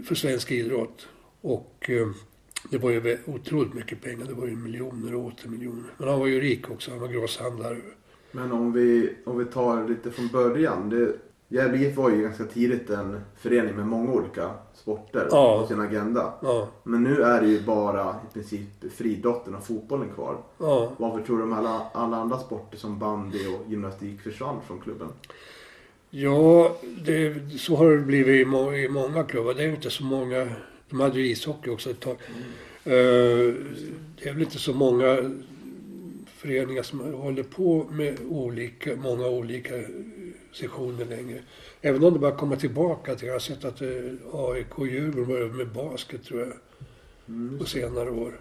för, 0.03 0.15
svensk 0.15 0.51
idrott. 0.51 1.07
Och 1.41 1.89
eh, 1.89 2.07
det 2.71 2.77
var 2.77 2.89
ju 2.89 3.17
otroligt 3.25 3.73
mycket 3.73 4.01
pengar. 4.01 4.25
Det 4.25 4.33
var 4.33 4.47
ju 4.47 4.55
miljoner 4.55 5.15
och 5.15 5.25
åter 5.25 5.49
miljoner. 5.49 5.83
Men 5.97 6.07
han 6.09 6.19
var 6.19 6.27
ju 6.27 6.39
rik 6.41 6.69
också. 6.71 6.91
Han 6.91 6.99
var 6.99 7.07
grosshandlare. 7.07 7.77
Men 8.31 8.51
om 8.51 8.73
vi, 8.73 9.15
om 9.25 9.37
vi 9.37 9.45
tar 9.45 9.87
lite 9.87 10.11
från 10.11 10.27
början. 10.27 10.89
Det, 10.89 11.13
Gävle 11.51 11.77
IF 11.77 11.97
var 11.97 12.09
ju 12.09 12.21
ganska 12.21 12.43
tidigt 12.43 12.89
en 12.89 13.21
förening 13.37 13.75
med 13.75 13.87
många 13.87 14.11
olika 14.11 14.51
sporter 14.73 15.27
Ja. 15.31 15.61
på 15.61 15.67
sin 15.67 15.79
agenda. 15.79 16.33
Ja, 16.41 16.67
Men 16.83 17.03
nu 17.03 17.21
är 17.21 17.41
det 17.41 17.47
ju 17.47 17.61
bara 17.61 18.15
i 18.29 18.33
princip 18.33 18.93
friidrotten 18.93 19.55
och 19.55 19.65
fotbollen 19.65 20.09
kvar. 20.15 20.37
ja. 20.57 20.91
Varför 20.97 21.25
tror 21.25 21.37
du 21.37 21.41
de 21.43 21.53
alla, 21.53 21.81
alla 21.93 22.17
andra 22.17 22.39
sporter 22.39 22.77
som 22.77 22.99
bandy 22.99 23.47
och 23.47 23.71
gymnastik 23.71 24.21
försvann 24.21 24.55
från 24.67 24.79
klubben? 24.79 25.07
Ja, 26.09 26.77
det, 27.05 27.35
så 27.59 27.75
har 27.75 27.91
det 27.91 27.97
blivit 27.97 28.41
i, 28.41 28.45
må, 28.45 28.73
i 28.73 28.89
många 28.89 29.23
klubbar. 29.23 29.53
Det 29.53 29.63
är 29.63 29.69
inte 29.69 29.89
så 29.89 30.03
många. 30.03 30.49
De 30.89 30.99
hade 30.99 31.19
ju 31.19 31.27
ishockey 31.27 31.69
också 31.69 31.89
ett 31.89 31.99
tag. 31.99 32.17
Eh, 32.83 33.53
det 34.17 34.29
är 34.29 34.33
väl 34.33 34.41
inte 34.41 34.59
så 34.59 34.73
många 34.73 35.31
föreningar 36.27 36.83
som 36.83 36.99
håller 37.13 37.43
på 37.43 37.87
med 37.91 38.17
olika, 38.29 38.95
många 38.95 39.27
olika 39.27 39.73
sessioner 40.53 41.05
längre. 41.05 41.39
Även 41.81 42.03
om 42.03 42.13
det 42.13 42.19
börjar 42.19 42.35
komma 42.37 42.55
tillbaka 42.55 43.15
till. 43.15 43.27
Jag 43.27 43.35
har 43.35 43.39
sett 43.39 43.65
att 43.65 43.81
eh, 43.81 43.87
AIK 44.33 44.79
och 44.79 44.87
Djurgården 44.87 45.27
börjar 45.27 45.47
med 45.47 45.67
basket 45.67 46.23
tror 46.23 46.39
jag 46.39 46.53
Mm. 47.29 47.59
på 47.59 47.65
senare 47.65 48.09
år. 48.11 48.39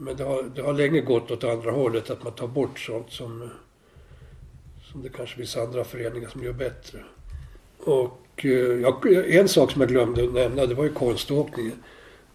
Men 0.00 0.16
det 0.16 0.24
har, 0.24 0.42
det 0.54 0.62
har 0.62 0.72
länge 0.72 1.00
gått 1.00 1.30
åt 1.30 1.44
andra 1.44 1.70
hållet, 1.70 2.10
att 2.10 2.24
man 2.24 2.32
tar 2.32 2.46
bort 2.46 2.78
sånt 2.78 3.10
som, 3.12 3.50
som 4.94 5.02
det 5.02 5.08
kanske 5.08 5.36
finns 5.36 5.56
andra 5.56 5.84
föreningar 5.84 6.28
som 6.28 6.44
gör 6.44 6.52
bättre. 6.52 6.98
Och 7.78 8.44
eh, 8.44 8.50
jag, 8.50 9.12
en 9.34 9.48
sak 9.48 9.70
som 9.70 9.80
jag 9.80 9.90
glömde 9.90 10.24
att 10.24 10.32
nämna, 10.32 10.66
det 10.66 10.74
var 10.74 10.84
ju 10.84 10.92
konståkningen. 10.92 11.82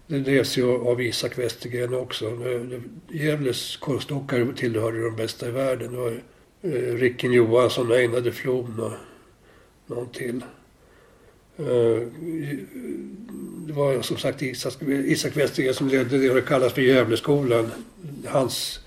Det 0.06 0.18
drevs 0.18 0.58
ju 0.58 0.70
av 0.70 1.00
Isak 1.00 1.38
Westergren 1.38 1.94
också. 1.94 2.38
Gävles 3.08 3.76
konståkare 3.76 4.52
tillhörde 4.56 5.04
de 5.04 5.16
bästa 5.16 5.48
i 5.48 5.50
världen. 5.50 5.92
Det 5.92 5.98
var 5.98 6.10
ju, 6.10 6.20
Ricken 6.96 7.32
Johansson 7.32 7.90
och 7.90 7.96
Einar 7.96 8.20
de 8.20 8.32
Flon 8.32 8.80
och 8.80 8.92
någon 9.86 10.08
till. 10.08 10.44
Eh, 11.56 12.06
det 13.66 13.72
var 13.72 14.02
som 14.02 14.16
sagt 14.16 14.42
Isak, 14.42 14.82
Isak 14.82 15.36
Westergren 15.36 15.74
som 15.74 15.88
ledde 15.88 16.18
det 16.18 16.28
som 16.28 16.42
kallas 16.42 16.72
för 16.72 16.82
Gävleskolan. 16.82 17.70
Hans, 18.26 18.80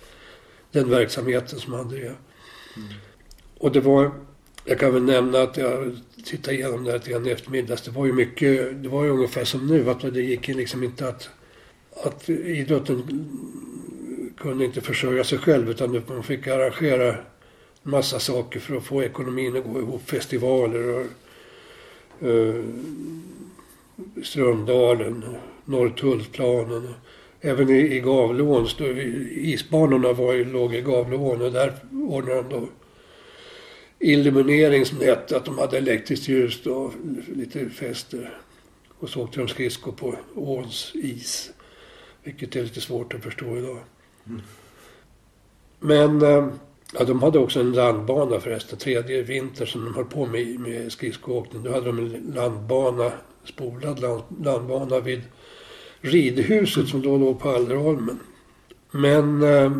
den 0.72 0.90
verksamheten 0.90 1.60
som 1.60 1.74
han 1.74 1.90
drev. 1.90 2.16
Mm. 2.76 2.94
Och 3.64 3.72
det 3.72 3.80
var, 3.80 4.12
jag 4.66 4.80
kan 4.80 4.94
väl 4.94 5.04
nämna 5.04 5.42
att 5.42 5.58
jag 5.58 5.98
tittade 6.26 6.58
igenom 6.58 6.84
det 6.84 6.92
här 6.92 7.00
grann 7.00 7.28
i 7.28 7.30
eftermiddags. 7.30 7.82
Det 7.82 7.92
var 7.92 8.06
ju 8.06 8.14
mycket, 8.14 8.84
det 8.84 8.90
var 8.90 9.04
ju 9.04 9.10
ungefär 9.10 9.46
som 9.46 9.68
nu 9.68 9.90
att 9.90 10.02
det 10.02 10.22
gick 10.22 10.50
ju 10.50 10.54
liksom 10.54 10.84
inte 10.84 11.08
att, 11.08 11.30
att 12.04 12.30
idrotten 12.30 13.04
kunde 14.38 14.66
inte 14.66 14.82
försörja 14.82 15.24
sig 15.24 15.38
själv 15.38 15.70
utan 15.70 16.02
man 16.08 16.24
fick 16.24 16.48
arrangera 16.48 17.16
massa 17.84 18.20
saker 18.20 18.60
för 18.60 18.76
att 18.76 18.84
få 18.84 19.04
ekonomin 19.04 19.58
att 19.58 19.74
gå 19.74 19.80
ihop. 19.80 20.10
Festivaler 20.10 20.90
och 20.90 21.06
eh, 22.28 22.64
Strömdalen, 24.24 25.26
Norrtullplanen. 25.66 26.94
Även 27.42 27.70
i, 27.70 27.96
i 27.96 28.00
Gavleån, 28.00 28.68
isbanorna 29.32 30.14
var 30.14 30.34
ju, 30.34 30.46
låg 30.46 30.76
i 30.76 30.82
Gavleån 30.82 31.42
och 31.42 31.52
där 31.52 31.74
ordnade 31.92 32.42
de 32.42 32.50
då 32.50 32.68
illuminering 34.04 34.86
som 34.86 35.00
det 35.00 35.06
hette, 35.06 35.38
att 35.38 35.46
de 35.46 35.58
hade 35.58 35.78
elektriskt 35.78 36.28
ljus 36.28 36.66
och 36.66 36.94
lite 37.36 37.70
fester. 37.70 38.38
Och 39.00 39.10
så 39.10 39.22
åkte 39.22 39.40
de 39.40 39.48
skridskor 39.48 39.92
på 39.92 40.16
åns 40.36 40.92
is. 40.94 41.52
Vilket 42.24 42.56
är 42.56 42.64
lite 42.64 42.82
svårt 42.82 43.14
att 43.14 43.24
förstå 43.24 43.58
idag. 43.58 43.78
Men 45.80 46.22
eh, 46.22 46.48
ja, 46.94 47.04
de 47.06 47.24
hade 47.24 47.40
också 47.40 47.60
en 47.60 47.72
landbana 47.72 48.40
förresten. 48.40 48.80
Tredje 48.80 49.22
vinter 49.22 49.66
som 49.66 49.86
de 49.86 49.96
höll 49.96 50.06
på 50.06 50.26
med, 50.26 50.60
med 50.60 50.92
skridskoåkning. 50.92 51.64
Då 51.64 51.72
hade 51.72 51.86
de 51.86 52.00
en 52.00 52.34
landbana, 52.36 53.12
spolad 53.44 54.00
land, 54.00 54.24
landbana 54.44 55.00
vid 55.00 55.22
ridhuset 56.02 56.88
som 56.88 57.02
då 57.02 57.18
låg 57.18 57.40
på 57.40 57.50
Allerholmen. 57.50 58.20
Men 58.92 59.44
eh, 59.44 59.72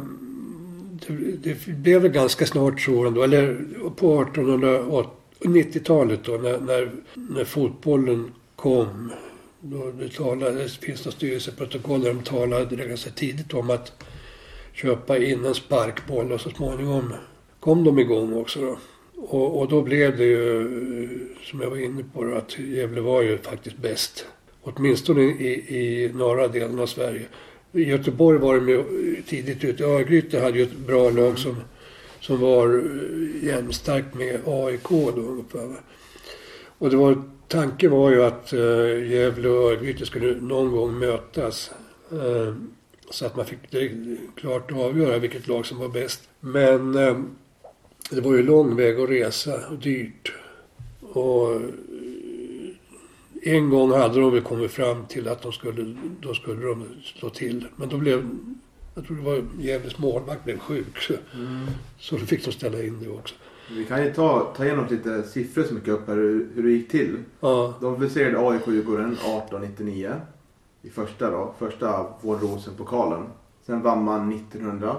det, 1.44 1.68
blev 1.68 2.02
väl 2.02 2.12
ganska 2.12 2.46
snart 2.46 2.82
så 2.82 3.06
ändå, 3.06 3.24
eller 3.24 3.66
på 3.96 4.24
1890-talet 4.24 6.20
då 6.24 6.32
när, 6.32 6.60
när, 6.60 6.92
när 7.14 7.46
fotbollen 7.46 8.32
kom. 8.56 9.12
Då 9.60 9.92
det 9.92 10.10
talades, 10.10 10.78
det 10.78 10.86
finns 10.86 11.06
några 11.06 11.16
styrelseprotokoll 11.16 12.02
där 12.02 12.14
de 12.14 12.24
talade 12.24 12.76
ganska 12.76 13.10
tidigt 13.10 13.54
om 13.54 13.70
att 13.70 13.92
köpa 14.74 15.18
in 15.18 15.46
en 15.46 15.56
sparkboll 15.56 16.32
och 16.32 16.42
så 16.42 16.50
småningom 16.50 17.14
kom 17.60 17.84
de 17.84 18.00
igång 18.00 18.34
också 18.34 18.62
då. 18.62 18.78
Och, 19.16 19.60
och 19.60 19.68
då 19.68 19.82
blev 19.82 20.18
det 20.18 20.24
ju, 20.24 20.70
som 21.44 21.62
jag 21.62 21.70
var 21.70 21.78
inne 21.78 22.04
på, 22.14 22.24
då, 22.24 22.36
att 22.36 22.60
Gävle 22.60 23.02
var 23.02 23.22
ju 23.22 23.38
faktiskt 23.38 23.78
bäst. 23.78 24.26
Åtminstone 24.62 25.22
i, 25.22 25.54
i 25.68 26.12
norra 26.14 26.48
delen 26.48 26.80
av 26.80 26.86
Sverige. 26.86 27.26
Göteborg 27.74 28.40
var 28.40 28.56
de 28.56 28.70
ju 28.70 28.84
tidigt 29.28 29.64
ute. 29.64 29.84
Örgryte 29.84 30.40
hade 30.40 30.58
ju 30.58 30.64
ett 30.64 30.78
bra 30.78 31.10
lag 31.10 31.40
som, 31.40 31.56
som 32.20 32.40
var 32.40 32.78
eh, 32.78 33.48
jämnstarkt 33.48 34.16
med 34.16 34.40
AIK 34.46 34.90
då 34.90 35.22
ungefär. 35.22 35.76
Och 36.78 36.90
det 36.90 36.98
var, 36.98 37.24
tanken 37.48 37.92
var 37.92 38.12
ju 38.12 38.24
att 38.24 38.54
uh, 38.54 39.12
Gävle 39.12 39.50
och 39.50 39.72
Örgryte 39.72 40.06
skulle 40.06 40.42
någon 40.42 40.72
gång 40.72 41.00
mötas. 41.00 41.72
Eh, 42.12 42.56
så 43.10 43.26
att 43.26 43.36
man 43.36 43.46
fick 43.46 43.72
det 43.72 43.92
klart 44.36 44.72
avgöra 44.72 45.18
vilket 45.18 45.48
lag 45.48 45.66
som 45.66 45.80
var 45.80 45.90
bäst. 45.90 46.22
Men 46.40 46.96
eh, 46.96 47.18
det 48.12 48.22
var 48.22 48.36
ju 48.36 48.44
lång 48.44 48.76
väg 48.76 49.00
att 49.00 49.10
resa 49.10 49.68
och 49.72 49.78
dyrt. 49.78 50.34
Och 51.02 51.62
en 53.46 53.70
gång 53.70 53.92
hade 53.92 54.20
de 54.20 54.32
väl 54.32 54.42
kommit 54.42 54.72
fram 54.72 55.06
till 55.06 55.28
att 55.28 55.42
de 55.42 55.52
skulle, 55.52 55.96
då 56.22 56.34
skulle 56.34 56.66
de 56.66 56.86
slå 57.04 57.30
till. 57.30 57.68
Men 57.76 57.90
då 57.90 57.98
blev, 57.98 58.30
jag 58.96 59.06
tror 59.06 59.18
det 59.18 59.24
var 59.24 59.46
Gävles 59.60 59.98
målvakt 59.98 60.44
blev 60.44 60.60
sjuk. 60.60 60.98
Så, 60.98 61.14
så 62.00 62.18
då 62.18 62.26
fick 62.26 62.46
de 62.46 62.52
ställa 62.52 62.84
in 62.84 63.00
det 63.04 63.10
också. 63.10 63.36
Vi 63.72 63.86
kan 63.86 64.04
ju 64.04 64.14
ta, 64.14 64.54
ta 64.58 64.66
igenom 64.66 64.86
lite 64.90 65.24
siffror 65.24 65.64
som 65.64 65.78
gick 65.78 65.88
upp 65.88 66.08
här 66.08 66.16
hur, 66.16 66.50
hur 66.56 66.64
det 66.64 66.72
gick 66.72 66.92
till. 66.92 67.18
Ja, 67.40 67.74
De 67.82 68.00
besegrade 68.00 68.50
AIK 68.50 68.68
Djurgården 68.68 69.14
1899 69.14 70.12
i 70.82 70.90
första 70.90 71.32
då, 71.32 71.54
första 71.60 72.06
Vårrosen-pokalen. 72.22 73.24
Sen 73.66 73.82
vann 73.82 74.04
man 74.04 74.34
1900, 74.34 74.96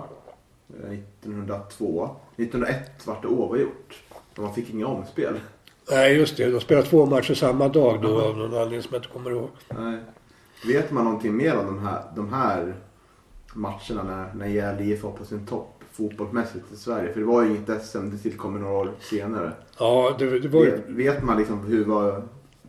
eh, 0.83 0.91
1902. 0.91 2.11
1901 2.37 3.07
vart 3.07 3.23
det 3.23 3.29
oavgjort. 3.29 3.95
Man 4.39 4.55
fick 4.55 4.71
inga 4.71 4.87
omspel. 4.87 5.35
Nej 5.91 6.17
just 6.17 6.37
det. 6.37 6.51
De 6.51 6.61
spelade 6.61 6.87
två 6.87 7.07
matcher 7.07 7.35
samma 7.35 7.69
dag 7.69 8.03
då 8.03 8.21
av 8.21 8.37
någon 8.37 8.55
anledning 8.55 8.83
som 8.83 8.91
jag 8.93 8.99
inte 8.99 9.13
kommer 9.13 9.31
ihåg. 9.31 9.49
Nej. 9.69 9.99
Vet 10.67 10.91
man 10.91 11.05
någonting 11.05 11.37
mer 11.37 11.57
om 11.57 11.67
de 11.67 11.79
här, 11.79 12.03
de 12.17 12.33
här 12.33 12.75
matcherna 13.55 14.03
när, 14.03 14.35
när 14.35 14.47
Gävle 14.47 14.85
IF 14.85 15.03
var 15.03 15.11
på 15.11 15.25
sin 15.25 15.47
topp 15.47 15.83
fotbollsmässigt 15.93 16.73
i 16.73 16.77
Sverige? 16.77 17.13
För 17.13 17.21
det 17.21 17.27
var 17.27 17.43
ju 17.43 17.51
inget 17.51 17.87
SM, 17.87 18.11
det 18.11 18.19
tillkom 18.19 18.61
några 18.61 18.75
år 18.75 18.91
senare. 19.01 19.53
Ja, 19.79 20.17
det, 20.19 20.39
det 20.41 20.49
var 20.49 20.65
ju... 20.65 20.71
Vet, 20.71 20.89
vet 20.89 21.23
man 21.23 21.39
liksom 21.39 21.67
hur, 21.67 21.85
var, 21.85 22.23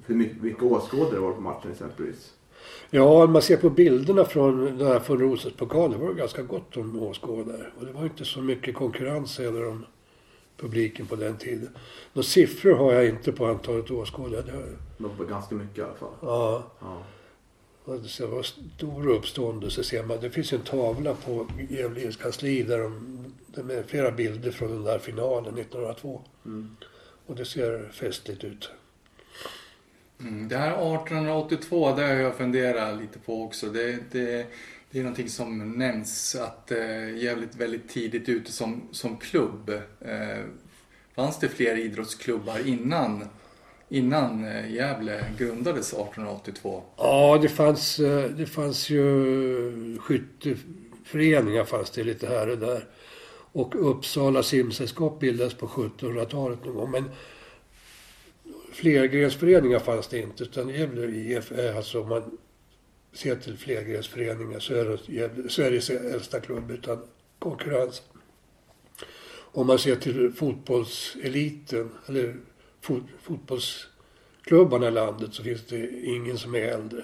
hur 0.05 0.15
mycket, 0.15 0.37
vilka 0.37 0.65
åskådare 0.65 1.13
det 1.13 1.19
var 1.19 1.31
på 1.31 1.41
matchen 1.41 1.71
exempelvis? 1.71 2.33
Ja, 2.89 3.23
om 3.23 3.31
man 3.31 3.41
ser 3.41 3.57
på 3.57 3.69
bilderna 3.69 4.25
från 4.25 4.77
den 4.77 4.87
här 4.87 5.01
von 5.07 5.19
Rosens 5.19 5.55
pokal, 5.55 5.91
det 5.91 5.97
var 5.97 6.07
det 6.07 6.13
ganska 6.13 6.41
gott 6.41 6.77
om 6.77 7.01
åskådare. 7.03 7.65
Och 7.79 7.85
det 7.85 7.91
var 7.91 8.03
inte 8.03 8.25
så 8.25 8.41
mycket 8.41 8.75
konkurrens 8.75 9.39
heller 9.39 9.67
om 9.67 9.85
publiken 10.57 11.05
på 11.05 11.15
den 11.15 11.37
tiden. 11.37 11.69
Några 12.13 12.25
siffror 12.25 12.75
har 12.75 12.93
jag 12.93 13.05
inte 13.07 13.31
på 13.31 13.45
antalet 13.45 13.91
åskådare. 13.91 14.41
Det 14.97 15.07
var 15.17 15.25
ganska 15.25 15.55
mycket 15.55 15.77
i 15.77 15.81
alla 15.81 15.95
fall. 15.95 16.13
Ja, 16.21 16.71
Ja. 16.81 17.03
Och 17.85 17.99
det 17.99 18.25
var 18.25 18.43
stor 18.43 19.07
uppståndelse 19.07 19.83
ser 19.83 20.03
man. 20.03 20.17
Det 20.21 20.29
finns 20.29 20.53
en 20.53 20.61
tavla 20.61 21.13
på 21.13 21.47
Gävle 21.69 22.01
IFs 22.01 22.17
kansli 22.17 22.63
där 22.63 22.79
de, 22.79 23.63
med 23.63 23.85
flera 23.87 24.11
bilder 24.11 24.51
från 24.51 24.69
den 24.69 24.83
där 24.83 24.99
finalen 24.99 25.57
1902. 25.57 26.21
Mm. 26.45 26.75
Och 27.25 27.35
det 27.35 27.45
ser 27.45 27.89
festligt 27.93 28.43
ut. 28.43 28.69
Mm, 30.19 30.47
det 30.47 30.57
här 30.57 30.71
1882, 30.71 31.95
det 31.95 32.03
har 32.03 32.13
jag 32.13 32.35
funderat 32.35 33.01
lite 33.01 33.19
på 33.19 33.43
också. 33.43 33.67
Det, 33.67 33.99
det, 34.11 34.47
det 34.95 34.99
är 34.99 35.03
någonting 35.03 35.29
som 35.29 35.71
nämns 35.71 36.35
att 36.35 36.71
eh, 36.71 37.17
jävligt 37.17 37.55
väldigt 37.55 37.89
tidigt 37.89 38.29
ute 38.29 38.51
som, 38.51 38.87
som 38.91 39.17
klubb. 39.17 39.69
Eh, 40.01 40.43
fanns 41.15 41.39
det 41.39 41.49
fler 41.49 41.77
idrottsklubbar 41.77 42.67
innan, 42.67 43.25
innan 43.89 44.45
eh, 44.45 44.73
Gävle 44.73 45.25
grundades 45.37 45.93
1882? 45.93 46.83
Ja, 46.97 47.39
det 47.41 47.49
fanns, 47.49 47.99
eh, 47.99 48.29
det 48.29 48.45
fanns 48.45 48.89
ju 48.89 49.97
skytteföreningar 49.99 51.63
fanns 51.63 51.91
det 51.91 52.03
lite 52.03 52.27
här 52.27 52.49
och 52.49 52.57
där. 52.57 52.87
Och 53.51 53.89
Uppsala 53.91 54.43
simsällskap 54.43 55.19
bildades 55.19 55.53
på 55.53 55.67
1700-talet 55.67 56.65
någon 56.65 56.75
gång. 56.75 56.91
Men 56.91 57.09
flergrensföreningar 58.71 59.79
fanns 59.79 60.07
det 60.07 60.19
inte. 60.19 60.43
Utan 60.43 60.69
Gävle 60.69 61.05
IF 61.05 61.51
är 61.51 61.77
alltså, 61.77 62.03
man 62.03 62.37
till 63.15 63.57
flergrensföreningar 63.57 64.59
Sveriges 65.49 65.89
äldsta 65.89 66.39
klubb 66.39 66.71
utan 66.71 67.01
konkurrens. 67.39 68.01
Om 69.37 69.67
man 69.67 69.79
ser 69.79 69.95
till 69.95 70.31
fotbollseliten, 70.31 71.89
eller 72.05 72.35
fot, 72.81 73.03
fotbollsklubbarna 73.21 74.87
i 74.87 74.91
landet 74.91 75.33
så 75.33 75.43
finns 75.43 75.65
det 75.65 75.89
ingen 76.03 76.37
som 76.37 76.55
är 76.55 76.59
äldre. 76.61 77.03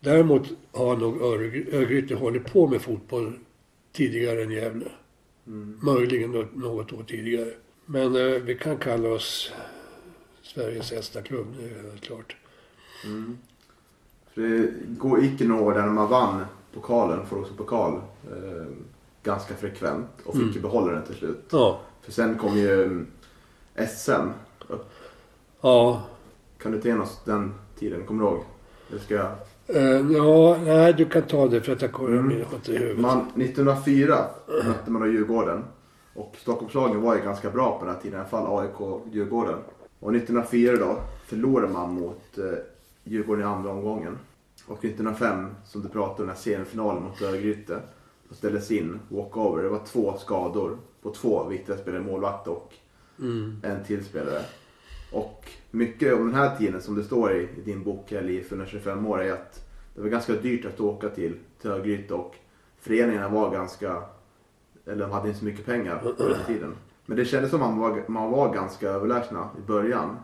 Däremot 0.00 0.48
har 0.72 0.96
nog 0.96 1.20
Örgry- 1.22 1.74
Örgryte 1.74 2.14
hållit 2.14 2.44
på 2.52 2.66
med 2.66 2.82
fotboll 2.82 3.38
tidigare 3.92 4.42
än 4.42 4.50
Gävle. 4.50 4.86
Mm. 5.46 5.78
Möjligen 5.82 6.30
nå- 6.32 6.48
något 6.54 6.92
år 6.92 7.04
tidigare. 7.08 7.50
Men 7.86 8.16
eh, 8.16 8.40
vi 8.42 8.54
kan 8.54 8.78
kalla 8.78 9.08
oss 9.08 9.52
Sveriges 10.42 10.92
äldsta 10.92 11.22
klubb, 11.22 11.46
det 11.60 11.64
är 11.64 11.82
helt 11.90 12.02
klart. 12.04 12.36
Mm. 13.04 13.38
För 14.34 14.40
det 14.40 14.68
går- 14.98 15.20
gick 15.20 15.40
ju 15.40 15.48
några 15.48 15.62
år 15.62 15.74
där 15.74 15.86
man 15.86 16.08
vann 16.10 16.44
pokalen, 16.74 17.26
Forås 17.26 17.48
pokal, 17.56 17.92
eh, 18.30 18.66
ganska 19.22 19.54
frekvent 19.54 20.06
och 20.24 20.32
fick 20.32 20.42
Mm. 20.42 20.54
ju 20.54 20.60
behålla 20.60 20.92
den 20.92 21.02
till 21.02 21.14
slut. 21.14 21.44
Ja. 21.50 21.80
För 22.02 22.12
sen 22.12 22.38
kom 22.38 22.56
ju 22.58 22.82
mm, 22.84 23.06
SM. 23.88 24.28
Ja. 25.60 26.02
Kan 26.58 26.72
du 26.72 26.80
ta 26.80 27.02
oss 27.02 27.20
den 27.24 27.54
tiden? 27.78 28.06
Kommer 28.06 28.22
du 28.24 28.28
ihåg? 28.30 28.40
Det 28.90 28.98
ska 28.98 29.14
jag... 29.14 29.26
Eh, 29.66 30.12
ja, 30.16 30.56
nej 30.64 30.92
du 30.92 31.04
kan 31.04 31.22
ta 31.22 31.48
det 31.48 31.60
för 31.60 31.72
att 31.72 31.82
jag 31.82 31.92
kommer 31.92 32.08
Mm. 32.10 32.30
mm. 32.30 32.42
inte 32.54 32.72
i 32.72 32.76
huvudet. 32.76 33.00
Man, 33.00 33.18
1904 33.34 34.18
mötte 34.66 34.90
man 34.90 35.02
då 35.02 35.08
Djurgården. 35.08 35.64
Och 36.14 36.34
Stockholmslagen 36.38 37.02
var 37.02 37.16
ju 37.16 37.22
ganska 37.22 37.50
bra 37.50 37.78
på 37.78 37.84
den 37.84 37.94
här 37.94 38.00
tiden, 38.02 38.16
i 38.18 38.20
alla 38.20 38.28
fall 38.28 38.60
AIK 38.60 38.80
och 38.80 39.06
Djurgården. 39.12 39.58
Och 40.00 40.14
1904 40.14 40.76
då 40.76 40.96
förlorade 41.26 41.72
man 41.72 41.94
mot 41.94 42.38
eh, 42.38 42.44
Djurgården 43.04 43.42
i 43.42 43.46
andra 43.46 43.70
omgången. 43.70 44.18
Och 44.66 44.84
1905, 44.84 45.54
som 45.64 45.82
du 45.82 45.88
pratade 45.88 46.10
om, 46.22 46.26
den 46.26 46.28
här 46.28 46.42
semifinalen 46.42 47.02
mot 47.02 47.22
Örgryte. 47.22 47.80
Då 48.28 48.34
ställdes 48.34 48.70
in 48.70 49.00
walkover. 49.08 49.62
Det 49.62 49.68
var 49.68 49.84
två 49.86 50.16
skador 50.18 50.78
på 51.02 51.10
två 51.10 51.44
viktiga 51.44 51.76
spelare, 51.76 52.02
målvakt 52.02 52.48
och 52.48 52.74
Mm. 53.18 53.60
en 53.62 53.84
till 53.84 54.04
spelare. 54.04 54.42
Och 55.12 55.50
mycket 55.70 56.14
om 56.14 56.26
den 56.26 56.34
här 56.34 56.56
tiden 56.56 56.82
som 56.82 56.94
det 56.94 57.04
står 57.04 57.32
i, 57.32 57.42
i 57.42 57.60
din 57.64 57.82
bok 57.84 58.10
här, 58.12 58.22
Liv, 58.22 58.42
för 58.42 58.56
125 58.56 59.06
år 59.06 59.22
är 59.22 59.32
att 59.32 59.68
det 59.94 60.00
var 60.00 60.08
ganska 60.08 60.32
dyrt 60.32 60.64
att 60.64 60.80
åka 60.80 61.08
till, 61.08 61.36
till 61.60 61.70
Örgryte 61.70 62.14
och 62.14 62.34
föreningarna 62.78 63.28
var 63.28 63.50
ganska, 63.50 64.02
eller 64.86 65.06
de 65.06 65.12
hade 65.12 65.28
inte 65.28 65.38
så 65.38 65.44
mycket 65.44 65.66
pengar 65.66 65.98
på 65.98 66.22
den 66.22 66.44
tiden. 66.46 66.74
Men 67.06 67.16
det 67.16 67.24
kändes 67.24 67.50
som 67.50 67.62
att 67.62 67.70
man 67.70 67.78
var, 67.78 68.04
man 68.06 68.30
var 68.30 68.54
ganska 68.54 68.88
överlägsna 68.88 69.48
i 69.58 69.66
början 69.66 70.16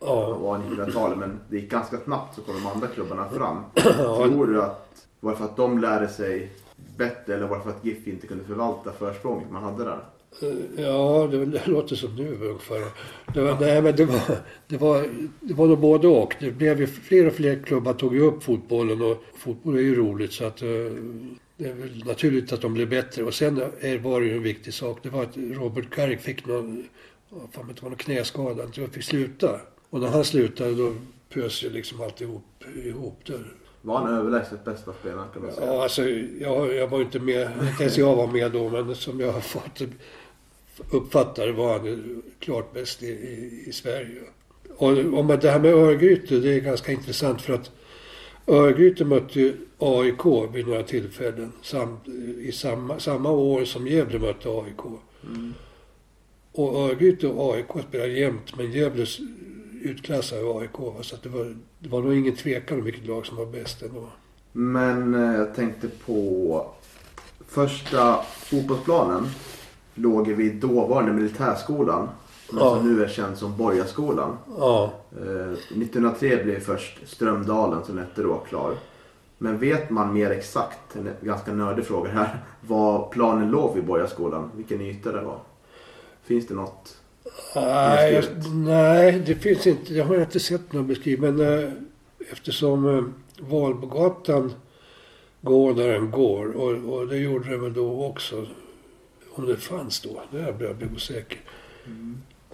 Ja. 0.00 0.24
av 0.24 0.62
1900-talet 0.62 1.18
men 1.18 1.40
det 1.50 1.56
gick 1.56 1.70
ganska 1.70 1.96
snabbt 1.98 2.34
så 2.34 2.42
kom 2.42 2.54
de 2.54 2.66
andra 2.66 2.86
klubbarna 2.86 3.28
fram. 3.28 3.56
Ja. 3.74 4.26
Tror 4.26 4.46
du 4.46 4.62
att 4.62 5.06
var 5.20 5.30
det 5.30 5.36
för 5.38 5.44
att 5.44 5.56
de 5.56 5.78
lärde 5.78 6.08
sig 6.08 6.50
bättre 6.96 7.34
eller 7.34 7.46
var 7.46 7.56
det 7.56 7.62
för 7.62 7.70
att 7.70 7.84
GIF 7.84 8.06
inte 8.06 8.26
kunde 8.26 8.44
förvalta 8.44 8.92
försprånget 8.92 9.50
man 9.50 9.62
hade 9.62 9.84
där? 9.84 10.00
Eh, 10.42 10.84
Ja, 10.84 11.28
det, 11.30 11.46
det 11.46 11.66
låter 11.66 11.96
som 11.96 12.16
nu 12.16 12.38
ungefär. 12.40 12.84
Det 13.34 13.40
var, 13.40 13.60
nej, 13.60 13.82
men 13.82 13.96
det 13.96 14.04
var, 14.04 14.20
det, 14.66 14.76
var, 14.76 15.06
det 15.40 15.54
var 15.54 15.66
nog 15.66 15.78
både 15.78 16.08
och. 16.08 16.34
Det 16.40 16.50
blev 16.50 16.80
ju 16.80 16.86
fler 16.86 17.26
och 17.26 17.32
fler 17.32 17.62
klubbar 17.62 17.92
tog 17.94 18.14
ju 18.14 18.20
upp 18.20 18.42
fotbollen 18.42 19.02
och 19.02 19.24
fotboll 19.38 19.76
är 19.76 19.80
ju 19.80 19.94
roligt 19.94 20.32
så 20.32 20.44
att 20.44 20.62
eh, 20.62 20.68
det 21.56 21.68
är 21.68 21.74
väl 21.74 22.04
naturligt 22.06 22.52
att 22.52 22.60
de 22.60 22.74
blev 22.74 22.88
bättre. 22.88 23.24
Och 23.24 23.34
sen 23.34 23.62
är, 23.80 23.98
var 23.98 24.20
det 24.20 24.26
ju 24.26 24.36
en 24.36 24.42
viktig 24.42 24.74
sak. 24.74 24.98
Det 25.02 25.08
var 25.08 25.22
att 25.22 25.36
Robert 25.36 25.90
Carrick 25.94 26.20
fick 26.20 26.46
någon, 26.46 26.84
fan 27.52 27.72
det 27.74 27.82
var 27.82 27.90
någon 27.90 27.98
knäskada. 27.98 28.62
Han 28.76 28.88
fick 28.90 29.04
sluta. 29.04 29.60
Och 29.90 30.00
när 30.00 30.08
han 30.08 30.24
slutade 30.24 30.74
då 30.74 30.92
pös 31.34 31.62
ju 31.64 31.70
liksom 31.70 32.00
alltihop 32.00 32.64
ihop 32.84 33.20
där. 33.26 33.44
Var 33.82 33.98
han 33.98 34.14
överlägset 34.14 34.64
bästa 34.64 34.92
spelaren 35.00 35.28
kan 35.32 35.42
man 35.42 35.52
säga? 35.52 35.66
Ja, 35.66 35.82
alltså, 35.82 36.08
jag, 36.40 36.74
jag 36.74 36.88
var 36.88 37.00
inte 37.00 37.18
med, 37.20 37.50
inte 37.70 37.82
ens 37.82 37.98
jag 37.98 38.16
var 38.16 38.26
med 38.26 38.52
då, 38.52 38.68
men 38.68 38.94
som 38.94 39.20
jag 39.20 39.32
har 39.32 39.40
fått 39.40 39.80
uppfatta 40.90 41.46
det 41.46 41.52
var 41.52 41.78
han 41.78 42.22
klart 42.38 42.74
bäst 42.74 43.02
i, 43.02 43.06
i, 43.06 43.64
i 43.66 43.72
Sverige. 43.72 44.20
Och 44.76 45.24
man- 45.24 45.38
det 45.40 45.50
här 45.50 45.60
med 45.60 45.74
Örgryte, 45.74 46.34
det 46.38 46.52
är 46.54 46.60
ganska 46.60 46.92
intressant 46.92 47.42
för 47.42 47.52
att 47.54 47.70
Örgryte 48.46 49.04
mötte 49.04 49.40
ju 49.40 49.54
AIK 49.78 50.54
vid 50.54 50.66
några 50.66 50.82
tillfällen 50.82 51.52
samt, 51.62 52.08
i 52.38 52.52
samma, 52.52 52.98
samma 52.98 53.30
år 53.30 53.64
som 53.64 53.86
Gävle 53.86 54.18
mötte 54.18 54.48
AIK. 54.48 54.80
Mm. 55.26 55.54
Och 56.52 56.76
Örgryte 56.90 57.26
och 57.28 57.54
AIK 57.54 57.84
spelade 57.88 58.12
jämnt, 58.12 58.56
men 58.56 58.72
Gävle 58.72 59.06
utklassade 59.80 60.40
ju 60.40 60.46
AIK. 60.60 60.78
va, 60.78 60.92
Så 61.02 61.16
det, 61.22 61.28
var, 61.28 61.56
det 61.78 61.88
var 61.88 62.00
nog 62.02 62.14
ingen 62.14 62.36
tvekan 62.36 62.78
om 62.78 62.84
vilket 62.84 63.06
lag 63.06 63.26
som 63.26 63.36
var 63.36 63.46
bäst 63.46 63.82
ändå. 63.82 64.04
Men 64.52 65.14
eh, 65.14 65.34
jag 65.36 65.54
tänkte 65.54 65.88
på 65.88 66.66
första 67.48 68.22
fotbollsplanen 68.22 69.26
låg 69.94 70.28
vid 70.28 70.54
dåvarande 70.54 71.12
militärskolan. 71.12 72.08
Som 72.48 72.58
Ja. 72.58 72.64
alltså 72.70 72.82
nu 72.86 73.04
är 73.04 73.08
känd 73.08 73.38
som 73.38 73.56
Borgaskolan. 73.56 74.36
Ja, 74.58 74.92
Eh, 75.12 75.52
1903 75.52 76.44
blev 76.44 76.60
först 76.60 76.98
Strömdalen 77.08 77.84
som 77.84 77.98
hette 77.98 78.22
då 78.22 78.34
klar. 78.36 78.74
Men 79.38 79.58
vet 79.58 79.90
man 79.90 80.12
mer 80.12 80.30
exakt, 80.30 80.96
en 80.96 81.10
ganska 81.20 81.52
nördig 81.52 81.84
fråga 81.84 82.10
här, 82.10 82.38
var 82.60 83.08
planen 83.08 83.50
låg 83.50 83.74
vid 83.74 83.84
Borgaskolan? 83.86 84.50
Vilken 84.56 84.80
yta 84.80 85.12
det 85.12 85.20
var? 85.20 85.38
Finns 86.22 86.46
det 86.46 86.54
något? 86.54 86.96
Nej, 87.54 88.14
just- 88.14 88.30
nej, 88.54 89.22
det 89.26 89.34
finns 89.34 89.66
inte. 89.66 89.94
Jag 89.94 90.04
har 90.04 90.20
inte 90.20 90.40
sett 90.40 90.72
något 90.72 90.86
beskrivet. 90.86 91.34
Men 91.34 91.62
eh, 91.64 91.70
eftersom 92.32 92.98
eh, 92.98 93.04
Valbogatan 93.50 94.52
går 95.40 95.74
där 95.74 95.88
den 95.92 96.10
går 96.10 96.46
och, 96.56 96.94
och 96.94 97.06
det 97.08 97.16
gjorde 97.16 97.50
det 97.50 97.56
väl 97.56 97.72
då 97.72 98.04
också. 98.04 98.46
Om 99.32 99.46
det 99.46 99.56
fanns 99.56 100.00
då. 100.00 100.22
Det 100.32 100.38
börjar 100.38 100.66
jag 100.70 100.76
bli 100.76 100.86
osäker. 100.96 101.38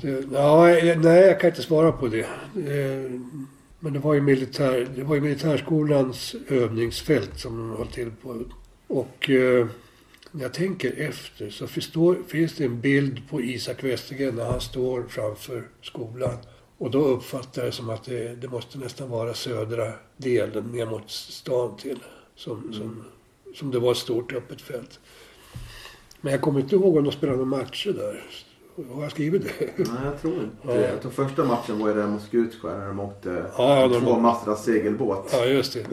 Det, 0.00 0.24
ja, 0.32 0.70
eh, 0.70 0.98
nej, 1.00 1.20
jag 1.26 1.40
kan 1.40 1.50
inte 1.50 1.62
svara 1.62 1.92
på 1.92 2.06
det. 2.08 2.20
Eh, 2.20 3.10
Men 3.80 3.92
det 3.92 3.98
var 3.98 4.14
ju, 4.14 4.20
militär, 4.20 4.88
det 4.96 5.02
var 5.02 5.14
ju 5.14 5.20
militärskolans 5.20 6.34
övningsfält 6.48 7.38
som 7.38 7.56
de 7.58 7.76
höll 7.76 7.86
till 7.86 8.10
på. 8.22 8.42
Och 8.86 9.30
eh, 9.30 9.66
när 10.36 10.42
jag 10.42 10.54
tänker 10.54 11.00
efter 11.08 11.50
så 11.50 11.66
förstår, 11.66 12.18
finns 12.28 12.54
det 12.56 12.64
en 12.64 12.80
bild 12.80 13.28
på 13.30 13.40
Isak 13.42 13.84
Westergren 13.84 14.34
när 14.34 14.44
han 14.44 14.60
står 14.60 15.04
framför 15.08 15.68
skolan. 15.82 16.36
Och 16.78 16.90
då 16.90 16.98
uppfattar 17.04 17.64
jag 17.64 17.74
som 17.74 17.90
att 17.90 18.04
det, 18.04 18.34
det 18.40 18.48
måste 18.48 18.78
nästan 18.78 19.10
vara 19.10 19.34
södra 19.34 19.92
delen 20.16 20.64
ner 20.64 20.86
mot 20.86 21.10
stan 21.10 21.76
till. 21.76 21.98
Som, 22.34 22.72
som, 22.72 23.04
som 23.54 23.70
det 23.70 23.78
var 23.78 23.92
ett 23.92 23.98
stort 23.98 24.32
öppet 24.32 24.60
fält. 24.62 25.00
Men 26.20 26.32
jag 26.32 26.40
kommer 26.40 26.60
inte 26.60 26.74
ihåg 26.74 26.96
om 26.96 27.04
de 27.04 27.12
spelade 27.12 27.38
några 27.38 27.56
matcher 27.58 27.92
där. 27.92 28.22
Har 28.94 29.02
jag 29.02 29.10
skrivit 29.10 29.42
det? 29.42 29.72
Nej, 29.76 29.86
jag 30.04 30.20
tror 30.20 30.34
inte 30.34 30.56
Ja. 30.62 30.74
Jag 30.74 31.00
tror 31.02 31.10
första 31.12 31.44
matchen 31.44 31.78
var 31.78 31.88
ju 31.88 31.94
där 31.94 32.06
mot 32.06 32.22
Skutskär 32.22 32.78
när 32.78 32.86
de 32.86 33.00
åkte 33.00 33.44
Ja, 33.58 33.84
en 33.84 33.90
de- 33.92 34.00
tvåmastad 34.00 34.56
segelbåt. 34.56 35.28
Ja, 35.32 35.44
just 35.44 35.72
det. 35.72 35.86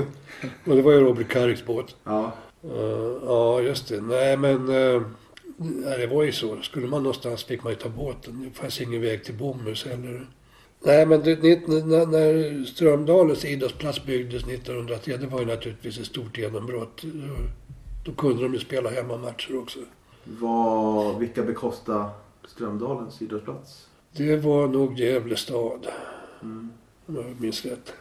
Och 0.66 0.76
det 0.76 0.82
var 0.82 0.92
ju 0.92 1.00
Robert 1.00 1.28
Carricks 1.30 1.66
båt. 1.66 1.96
Ja. 2.04 2.32
Eh, 2.64 3.18
ja, 3.26 3.62
just 3.62 3.88
det. 3.88 4.02
Nej, 4.02 4.38
men 4.38 4.70
uh, 4.70 5.02
det 5.98 6.08
var 6.08 6.24
ju 6.24 6.32
så. 6.32 6.62
Skulle 6.62 6.88
man 6.88 7.04
någonstans 7.04 7.44
fick 7.44 7.64
man 7.64 7.74
ju 7.74 7.80
ta 7.80 7.90
båten. 7.90 8.44
Det 8.54 8.60
fanns 8.60 8.82
ingen 8.82 9.02
väg 9.02 9.24
till 9.24 9.34
Bomhus 9.34 9.86
heller. 9.86 10.28
Nej, 10.86 11.06
men 11.06 11.22
det, 11.24 11.44
när, 11.68 12.06
när 12.06 12.64
Strömdalens 12.66 13.46
idrottsplats 13.46 14.06
byggdes 14.06 14.44
1903, 14.44 15.18
det 15.18 15.28
var 15.28 15.40
ju 15.40 15.46
naturligtvis 15.46 16.00
ett 16.00 16.06
stort 16.06 16.38
genombrott. 16.38 17.02
Då, 17.04 17.36
då 18.06 18.12
kunde 18.12 18.44
de 18.44 18.54
ju 18.54 18.60
spela 18.60 18.90
hemmamatcher 18.90 19.58
också. 19.60 19.80
Vad, 20.24 21.20
vilka 21.20 21.44
bekostade 21.44 22.10
Strömdalens 22.48 23.22
idrottsplats? 23.22 23.88
Det 24.12 24.38
var 24.38 24.68
nog 24.68 25.00
Gävle 25.00 25.36
stad, 25.38 25.88
Mm. 26.42 26.70
om 27.06 27.16
jag 27.16 27.42
minns 27.42 27.66
rätt. 27.66 27.94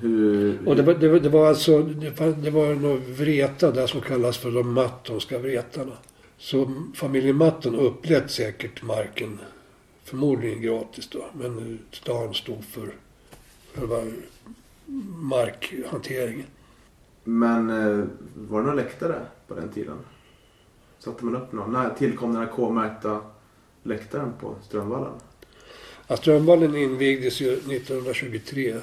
Hur... 0.00 0.58
Och 0.68 0.76
det 0.76 0.82
var, 0.82 0.94
det, 0.94 1.08
var- 1.08 1.20
det 1.20 1.28
var 1.28 1.48
alltså, 1.48 1.82
det 1.82 2.50
var, 2.50 2.74
några 2.74 2.96
vreta 2.96 3.70
där 3.70 3.86
som 3.86 4.00
kallas 4.00 4.38
för 4.38 4.50
de 4.50 4.72
mattonska 4.74 5.38
vretarna. 5.38 5.92
Så 6.38 6.72
familjen 6.94 7.36
Matton 7.36 7.74
upplät 7.74 8.30
säkert 8.30 8.82
marken, 8.82 9.38
förmodligen 10.04 10.62
gratis 10.62 11.08
då, 11.08 11.24
men 11.32 11.78
stan 11.92 12.34
stod 12.34 12.64
för 12.64 12.94
själva 13.74 13.96
markhanteringen. 15.16 16.46
Men 17.24 17.70
eh, 17.70 18.04
var 18.34 18.58
det 18.60 18.66
några 18.66 18.74
läktare 18.74 19.20
på 19.48 19.54
den 19.54 19.68
tiden? 19.68 19.96
Satte 20.98 21.24
man 21.24 21.36
upp 21.36 21.52
någon? 21.52 21.72
När 21.72 21.90
tillkom 21.90 22.32
den 22.32 22.42
här 22.42 22.52
K-märkta 22.52 23.20
läktaren 23.82 24.32
på 24.40 24.54
Strömvallen? 24.66 25.12
Ja, 26.06 26.16
Strömvallen 26.16 26.76
invigdes 26.76 27.40
ju 27.40 27.52
1923. 27.52 28.74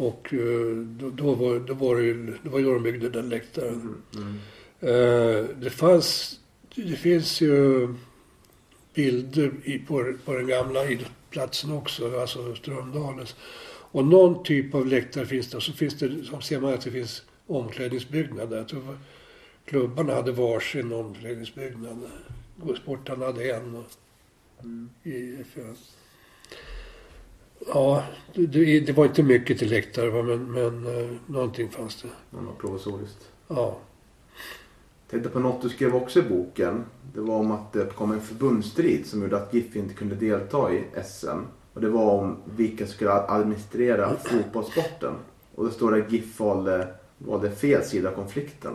Och 0.00 0.34
eh, 0.34 0.76
då, 0.76 1.10
då, 1.10 1.34
var, 1.34 1.58
då 1.58 1.74
var 1.74 1.96
det 1.96 2.02
ju, 2.02 2.36
det 2.42 2.48
var 2.48 2.60
då 2.60 2.74
de 2.74 2.82
byggde 2.82 3.08
den 3.10 3.28
läktaren. 3.28 4.02
Mm. 4.14 4.38
Eh, 4.80 5.44
det 5.56 5.70
fanns, 5.70 6.40
det 6.74 6.96
finns 6.96 7.40
ju 7.40 7.88
bilder 8.94 9.52
i, 9.64 9.78
på, 9.78 10.14
på 10.24 10.34
den 10.34 10.46
gamla 10.46 10.88
idrottsplatsen 10.88 11.72
också, 11.72 12.20
alltså 12.20 12.54
Strömdalens. 12.54 13.36
Och 13.92 14.04
någon 14.04 14.44
typ 14.44 14.74
av 14.74 14.86
läktare 14.86 15.26
finns 15.26 15.50
det. 15.50 15.56
Och 15.56 15.62
så 15.62 15.72
finns 15.72 15.98
det, 15.98 16.24
så 16.24 16.40
ser 16.40 16.60
man 16.60 16.74
att 16.74 16.80
det 16.80 16.90
finns 16.90 17.22
omklädningsbyggnad 17.46 18.50
där. 18.50 18.56
Jag 18.56 18.68
tror 18.68 18.98
klubbarna 19.64 20.14
hade 20.14 20.32
varsin 20.32 20.92
omklädningsbyggnad. 20.92 21.98
Sportarna 22.82 23.26
hade 23.26 23.50
en. 23.50 23.74
Och, 23.74 23.84
Mm. 24.62 24.90
i 25.02 25.44
FÖ. 25.54 25.74
Ja, 27.66 28.04
det, 28.34 28.46
det, 28.46 28.80
det 28.80 28.92
var 28.92 29.04
inte 29.04 29.22
mycket 29.22 29.58
till 29.58 29.70
läktare 29.70 30.22
men, 30.22 30.52
men 30.52 30.86
eh, 30.86 31.10
någonting 31.26 31.70
fanns 31.70 32.02
det. 32.02 32.08
Det 32.30 32.44
var 32.44 32.52
provisoriskt. 32.52 33.28
Ja. 33.48 33.78
Tänkte 35.10 35.28
på 35.28 35.38
något 35.38 35.62
du 35.62 35.68
skrev 35.68 35.94
också 35.94 36.18
i 36.18 36.22
boken. 36.22 36.84
Det 37.14 37.20
var 37.20 37.36
om 37.36 37.50
att 37.50 37.72
det 37.72 37.94
kom 37.94 38.12
en 38.12 38.20
förbundsstrid 38.20 39.06
som 39.06 39.22
gjorde 39.22 39.36
att 39.36 39.54
GIF 39.54 39.76
inte 39.76 39.94
kunde 39.94 40.14
delta 40.14 40.72
i 40.72 40.84
SM. 41.04 41.38
Och 41.74 41.80
det 41.80 41.88
var 41.88 42.10
om 42.10 42.36
vilka 42.56 42.86
som 42.86 42.94
skulle 42.94 43.12
administrera 43.12 44.16
fotbollssporten. 44.16 45.14
Och 45.54 45.64
det 45.64 45.70
står 45.70 46.00
att 46.00 46.12
GIF 46.12 46.40
valde, 46.40 46.88
valde 47.18 47.50
fel 47.50 47.84
sida 47.84 48.08
av 48.08 48.14
konflikten. 48.14 48.72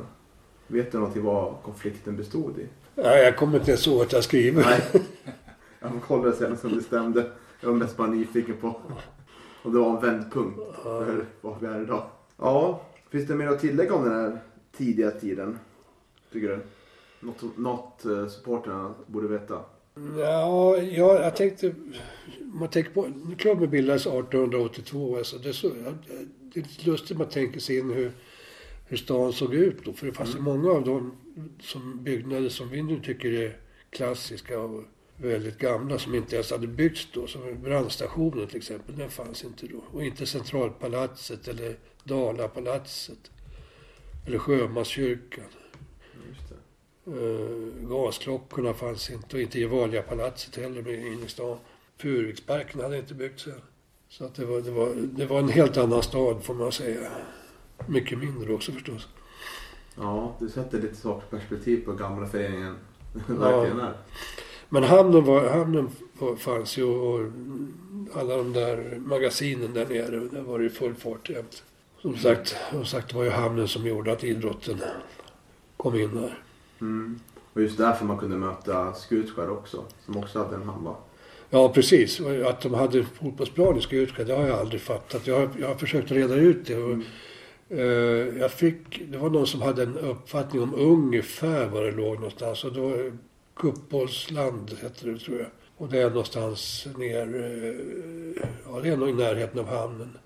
Vet 0.68 0.92
du 0.92 0.98
någonting 0.98 1.24
vad 1.24 1.54
konflikten 1.64 2.18
bestod 2.18 2.60
i? 2.60 2.68
Nej, 2.96 3.24
jag 3.24 3.38
kommer 3.38 3.58
inte 3.60 3.72
ens 3.72 3.88
ihåg 3.88 4.02
att 4.02 4.12
jag 4.14 4.24
skriver. 4.24 4.64
Nej. 4.64 4.82
Jag 5.80 5.92
får 5.92 6.00
kolla 6.00 6.30
det 6.30 6.36
sen 6.36 6.58
som 6.58 6.76
bestämde. 6.76 7.32
Jag 7.62 7.70
var 7.70 7.76
mest 7.76 7.98
bara 7.98 8.08
nyfiken 8.08 8.58
på. 8.58 8.82
Och 9.64 9.72
det 9.72 9.80
var 9.80 9.96
en 9.96 10.02
vändpunkt 10.02 10.60
för 10.84 11.26
var 11.42 11.58
vi 11.60 11.68
är 11.68 11.82
idag. 11.82 12.04
Ja, 12.38 12.82
finns 13.10 13.28
det 13.28 13.36
mer 13.36 13.48
att 13.48 13.60
tillägga 13.60 13.94
om 13.94 14.04
den 14.04 14.14
här 14.14 14.40
tidiga 14.78 15.12
tiden? 15.12 15.60
Tycker 16.32 16.48
du? 16.48 16.60
Något, 17.20 17.58
något 17.58 18.06
eh, 18.06 18.28
supporterna 18.28 18.94
borde 19.08 19.28
veta? 19.28 19.62
Ja, 20.18 20.78
ja, 20.78 21.22
jag 21.22 21.36
tänkte... 21.36 21.76
Man 22.42 22.70
tänker 22.70 22.92
på... 22.92 23.12
Klubben 23.38 23.70
bildades 23.70 24.02
1882. 24.02 25.18
Alltså 25.18 25.38
det, 25.38 25.50
är 25.50 25.54
så, 25.54 25.68
det 26.54 26.60
är 26.60 26.86
lustigt 26.86 27.18
man 27.18 27.30
tänker 27.30 27.60
sig 27.60 27.78
in 27.78 27.90
hur, 27.90 28.12
hur 28.88 28.98
stan 28.98 29.34
såg 29.34 29.54
ut 29.54 29.86
då. 29.86 29.94
För 29.94 30.06
det 30.06 30.14
fanns 30.14 30.36
ju 30.36 30.40
många 30.40 30.70
av 30.70 30.84
de 30.84 31.12
som 31.60 32.04
byggnader 32.04 32.50
som 32.50 32.70
vi 32.70 32.84
nu 32.84 33.00
tycker 33.00 33.32
är 33.32 33.58
klassiska 33.90 34.60
och 34.60 34.84
väldigt 35.18 35.58
gamla 35.58 36.00
som 36.00 36.16
inte 36.16 36.36
ens 36.36 36.52
hade 36.52 36.68
byggts 36.68 37.08
då. 37.14 37.28
Som 37.28 37.62
brandstationen 37.64 38.48
till 38.48 38.58
exempel, 38.58 38.98
den 38.98 39.10
fanns 39.10 39.44
inte 39.44 39.68
då. 39.68 39.84
Och 39.92 40.04
inte 40.04 40.26
Centralpalatset 40.26 41.48
eller 41.48 41.76
Dalapalatset. 42.04 43.32
Eller 44.26 44.38
Sjömanskyrkan. 44.38 45.46
Uh, 47.08 47.90
gasklockorna 47.90 48.74
fanns 48.74 49.10
inte 49.10 49.36
och 49.36 49.42
inte 49.42 49.60
Gevalia-palatset 49.60 50.56
heller 50.56 50.82
med 50.82 50.94
inne 50.94 51.26
i 51.26 51.30
stan. 51.30 51.58
Furuviksparken 51.98 52.82
hade 52.82 52.98
inte 52.98 53.14
byggts 53.14 53.48
än. 53.48 53.62
Så 54.10 54.26
att 54.26 54.36
det, 54.36 54.46
var, 54.46 54.62
det, 54.62 54.72
var, 54.72 54.94
det 54.96 55.26
var 55.26 55.40
en 55.40 55.50
helt 55.50 55.78
annan 55.78 56.04
stad 56.04 56.44
får 56.44 56.54
man 56.54 56.72
säga. 56.72 57.12
Mycket 57.88 58.18
mindre 58.18 58.54
också 58.54 58.72
förstås. 58.72 59.08
Ja, 59.96 60.36
du 60.40 60.50
sätter 60.50 60.82
lite 60.82 60.96
saker 60.96 61.38
perspektiv 61.38 61.86
på 61.86 61.94
gamla 61.94 62.28
föreningen 62.28 62.76
verkligen 63.28 63.80
är. 63.80 63.94
Men 64.70 64.84
hamnen, 64.84 65.24
var, 65.26 65.50
hamnen 65.50 65.90
fanns 66.38 66.78
ju 66.78 66.84
och 66.84 67.32
alla 68.14 68.38
de 68.38 68.54
där 68.54 68.98
magasinen 69.06 69.74
där 69.74 69.86
nere, 69.86 70.20
där 70.20 70.42
var 70.42 70.58
det 70.58 70.64
ju 70.64 70.70
full 70.70 70.96
fart 70.96 71.30
jämt. 71.30 71.64
Som 72.02 72.18
sagt, 72.18 72.56
som 72.72 72.86
sagt, 72.86 73.10
det 73.10 73.16
var 73.16 73.24
ju 73.24 73.30
hamnen 73.30 73.68
som 73.68 73.88
gjorde 73.88 74.12
att 74.12 74.24
idrotten 74.24 74.82
kom 75.78 75.96
in 75.96 76.16
där. 76.16 76.44
Mm. 76.82 77.20
Och 77.54 77.62
just 77.62 77.78
därför 77.78 78.06
man 78.06 78.18
kunde 78.18 78.38
möta 78.38 78.94
Skutskär 78.94 79.50
också. 79.50 79.84
Som 80.06 80.18
också 80.18 80.40
hade 80.40 80.56
en 80.56 80.64
hamn 80.64 80.84
va? 80.84 80.96
Ja, 81.50 81.70
precis. 81.74 82.22
Att 82.46 82.62
de 82.62 82.74
hade 82.74 83.04
fotbollsplan 83.04 83.78
i 83.78 83.82
Skutskär, 83.82 84.26
det 84.26 84.34
har 84.34 84.48
jag 84.48 84.60
aldrig 84.60 84.82
fattat. 84.82 85.28
Jag 85.28 85.40
har, 85.40 85.50
jag 85.60 85.68
har 85.68 85.76
försökt 85.76 86.12
reda 86.12 86.36
ut 86.36 86.66
det. 86.68 86.78
Och, 86.78 86.90
Mm. 86.92 87.04
eh, 87.70 88.40
jag 88.42 88.52
fick, 88.52 89.02
det 89.12 89.18
var 89.18 89.30
någon 89.30 89.48
som 89.48 89.62
hade 89.62 89.84
en 89.84 89.98
uppfattning 89.98 90.62
om 90.64 90.76
ungefär 90.76 91.68
var 91.68 91.84
det 91.84 91.92
låg 91.92 92.16
någonstans. 92.16 92.64
Och 92.64 92.74
då, 92.74 93.12
Kuppåsland 93.56 94.78
heter 94.82 95.12
det 95.12 95.20
tror 95.20 95.38
jag. 95.40 95.48
Och 95.78 95.90
det 95.90 96.02
är 96.02 96.10
någonstans 96.10 96.88
ner, 96.98 97.36
eh, 97.36 98.48
ja 98.66 98.80
det 98.82 98.90
är 98.90 98.98
nog 98.98 99.10
i 99.10 99.14
närheten 99.14 99.60
av 99.60 99.68
hamnen. 99.68 100.18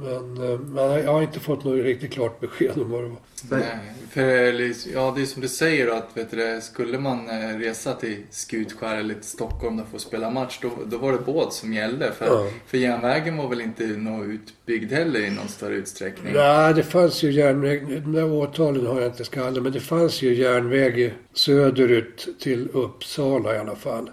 Men, 0.00 0.50
eh, 0.52 0.58
men 0.60 0.84
jag 1.04 1.12
har 1.12 1.22
inte 1.22 1.40
fått 1.40 1.64
något 1.64 1.84
riktigt 1.84 2.12
klart 2.12 2.40
besked 2.40 2.78
om 2.78 2.90
vad 2.90 3.02
det 3.02 3.08
var. 3.08 3.18
Nej, 3.50 3.62
för 4.10 4.90
ja, 4.94 5.12
det 5.16 5.22
är 5.22 5.26
som 5.26 5.42
du 5.42 5.48
säger 5.48 5.88
att 5.88 6.08
vet 6.14 6.30
du, 6.30 6.60
skulle 6.62 6.98
man 6.98 7.28
eh, 7.30 7.58
resa 7.58 7.94
till 7.94 8.16
Skutskär 8.30 8.96
eller 8.96 9.14
till 9.14 9.22
Stockholm 9.24 9.80
och 9.80 9.88
få 9.88 9.98
spela 9.98 10.30
match 10.30 10.58
då, 10.62 10.70
då 10.86 10.98
var 10.98 11.12
det 11.12 11.18
båt 11.18 11.52
som 11.52 11.72
gällde. 11.72 12.12
För, 12.12 12.26
Ja. 12.26 12.46
för 12.66 12.78
järnvägen 12.78 13.36
var 13.36 13.48
väl 13.48 13.60
inte 13.60 13.86
nå 13.86 14.24
utbyggd 14.24 14.92
heller 14.92 15.20
i 15.20 15.30
någon 15.30 15.48
större 15.48 15.74
utsträckning. 15.74 16.32
Nej, 16.34 16.74
det 16.74 16.82
fanns 16.82 17.22
ju 17.22 17.30
järnväg. 17.32 17.86
De 17.88 18.12
där 18.12 18.24
årtalen 18.32 18.86
har 18.86 19.00
jag 19.00 19.10
inte 19.10 19.24
skallen. 19.24 19.62
Men 19.62 19.72
det 19.72 19.80
fanns 19.80 20.22
ju 20.22 20.34
järnväg 20.34 21.14
söderut 21.32 22.28
till 22.40 22.68
Uppsala 22.72 23.54
i 23.54 23.58
alla 23.58 23.76
fall. 23.76 24.10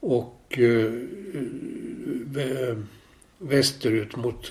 Och 0.00 0.58
eh, 0.58 0.90
vä- 2.32 2.84
västerut 3.38 4.16
mot 4.16 4.50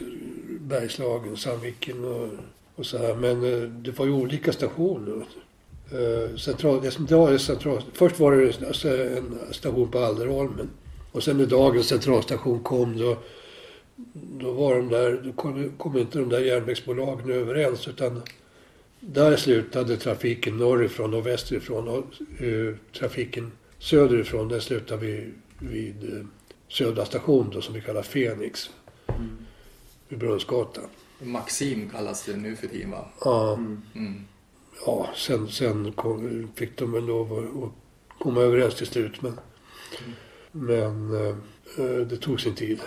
Bergslagen, 0.65 1.37
Sandviken 1.37 2.05
och, 2.05 2.29
och 2.75 2.85
så 2.85 2.97
här. 2.97 3.15
Men 3.15 3.43
eh, 3.53 3.69
det 3.69 3.99
var 3.99 4.05
ju 4.05 4.11
olika 4.11 4.53
stationer. 4.53 5.25
Eh, 5.91 6.35
central, 6.37 6.81
det 6.81 6.91
som 6.91 7.05
idag 7.05 7.33
är 7.33 7.37
central, 7.37 7.81
först 7.93 8.19
var 8.19 8.31
det 8.31 8.67
alltså 8.67 8.97
en 8.97 9.39
station 9.51 9.91
på 9.91 9.99
Alderholmen. 9.99 10.69
Och 11.11 11.23
sen 11.23 11.37
när 11.37 11.45
dagens 11.45 11.87
centralstation 11.87 12.59
kom 12.59 12.97
då 12.97 13.17
då 14.15 14.51
var 14.51 14.75
de 14.75 14.89
där, 14.89 15.21
då 15.23 15.31
kom, 15.31 15.71
kom 15.77 15.97
inte 15.97 16.19
de 16.19 16.29
där 16.29 16.39
järnvägsbolagen 16.39 17.31
överens 17.31 17.87
utan 17.87 18.21
där 18.99 19.35
slutade 19.35 19.97
trafiken 19.97 20.57
norrifrån 20.57 21.13
och 21.13 21.27
västerifrån 21.27 21.87
och 21.87 22.03
eh, 22.43 22.75
trafiken 22.99 23.51
söderifrån 23.79 24.47
den 24.47 24.61
slutade 24.61 25.05
vid, 25.05 25.33
vid 25.59 26.27
Södra 26.67 27.05
station 27.05 27.49
då 27.53 27.61
som 27.61 27.73
vi 27.73 27.81
kallar 27.81 28.01
Fenix. 28.01 28.69
Mm. 29.07 29.44
Vid 30.07 30.19
Brunnsgatan. 30.19 30.83
Maxim 31.19 31.89
kallas 31.89 32.25
det 32.25 32.35
nu 32.37 32.55
för 32.55 32.67
tiden 32.67 32.91
va? 32.91 33.05
Ja, 33.25 33.53
Mm. 33.53 33.81
Mm. 33.95 34.21
ja 34.85 35.09
sen, 35.15 35.47
sen 35.47 35.91
kom, 35.91 36.47
fick 36.55 36.77
de 36.77 36.91
väl 36.91 37.05
lov 37.05 37.33
att, 37.63 37.71
komma 38.19 38.41
överens 38.41 38.75
till 38.75 38.87
slut 38.87 39.21
men, 39.21 39.39
men 40.51 41.13
eh, 41.15 41.35
eh, 41.77 41.97
det 42.07 42.17
tog 42.17 42.41
sin 42.41 42.55
tid. 42.55 42.79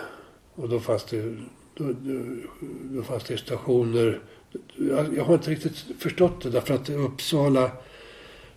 Och 0.54 0.68
då 0.68 0.80
fanns 0.80 1.04
det, 1.04 1.36
då, 1.74 1.84
då, 1.92 2.20
då 2.90 3.02
fanns 3.02 3.24
det 3.24 3.38
stationer. 3.38 4.20
Jag, 4.76 5.16
jag 5.16 5.24
har 5.24 5.34
inte 5.34 5.50
riktigt 5.50 5.76
förstått 5.98 6.42
det 6.42 6.50
därför 6.50 6.74
att 6.74 6.90
Uppsala, 6.90 7.70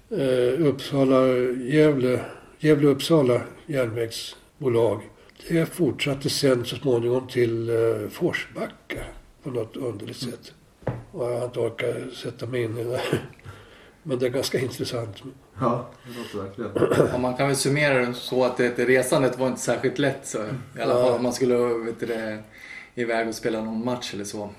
eh, 0.10 0.65
Uppsala, 0.67 1.28
Gävle, 1.62 2.26
Gävle-Uppsala 2.60 3.41
järnvägsbolag. 3.65 5.02
Det 5.47 5.65
fortsatte 5.65 6.30
sen 6.30 6.65
så 6.65 6.75
småningom 6.75 7.27
till 7.27 7.69
eh, 7.69 8.10
Forsbacka 8.10 9.04
på 9.43 9.49
något 9.49 9.77
underligt 9.77 10.17
sätt. 10.17 10.54
Och 11.12 11.32
jag 11.32 11.38
har 11.39 11.45
inte 11.45 11.60
orkat 11.60 12.13
sätta 12.13 12.45
mig 12.45 12.63
in 12.63 12.77
i 12.77 12.84
det. 12.84 13.01
Men 14.04 14.19
det 14.19 14.25
är 14.25 14.30
ganska 14.30 14.60
intressant. 14.60 15.23
Ja, 15.60 15.89
det 16.06 16.38
låter 16.38 16.47
verkligen. 16.47 17.08
Ja, 17.12 17.17
man 17.17 17.38
kan 17.38 17.47
väl 17.47 17.56
summera 17.56 18.06
det 18.06 18.13
så 18.13 18.43
att 18.43 18.58
det, 18.58 18.77
det 18.77 18.86
resandet 18.86 19.39
var 19.39 19.47
inte 19.47 19.62
särskilt 19.62 19.99
lätt. 19.99 20.27
Så, 20.27 20.38
I 20.77 20.82
alla 20.82 20.93
fall 20.93 21.13
om 21.13 21.23
man 21.23 21.34
skulle 21.34 21.56
vet 21.58 21.99
det, 21.99 22.43
iväg 22.95 23.27
och 23.27 23.36
spela 23.36 23.62
någon 23.62 23.86
match 23.86 24.13
eller 24.13 24.23
så. 24.23 24.49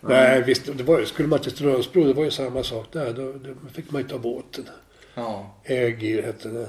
Nej, 0.00 0.42
visst. 0.42 0.76
Det 0.76 0.82
var, 0.82 1.04
skulle 1.04 1.28
man 1.28 1.38
till 1.38 1.52
Strömsbro, 1.52 2.04
det 2.04 2.12
var 2.12 2.24
ju 2.24 2.30
samma 2.30 2.62
sak 2.62 2.86
där. 2.92 3.12
Då, 3.12 3.32
då 3.32 3.68
fick 3.72 3.90
man 3.90 4.02
ju 4.02 4.08
ta 4.08 4.18
båten. 4.18 4.64
Ja, 5.14 5.54
Ägir 5.64 6.22
hette 6.22 6.48
det. 6.48 6.68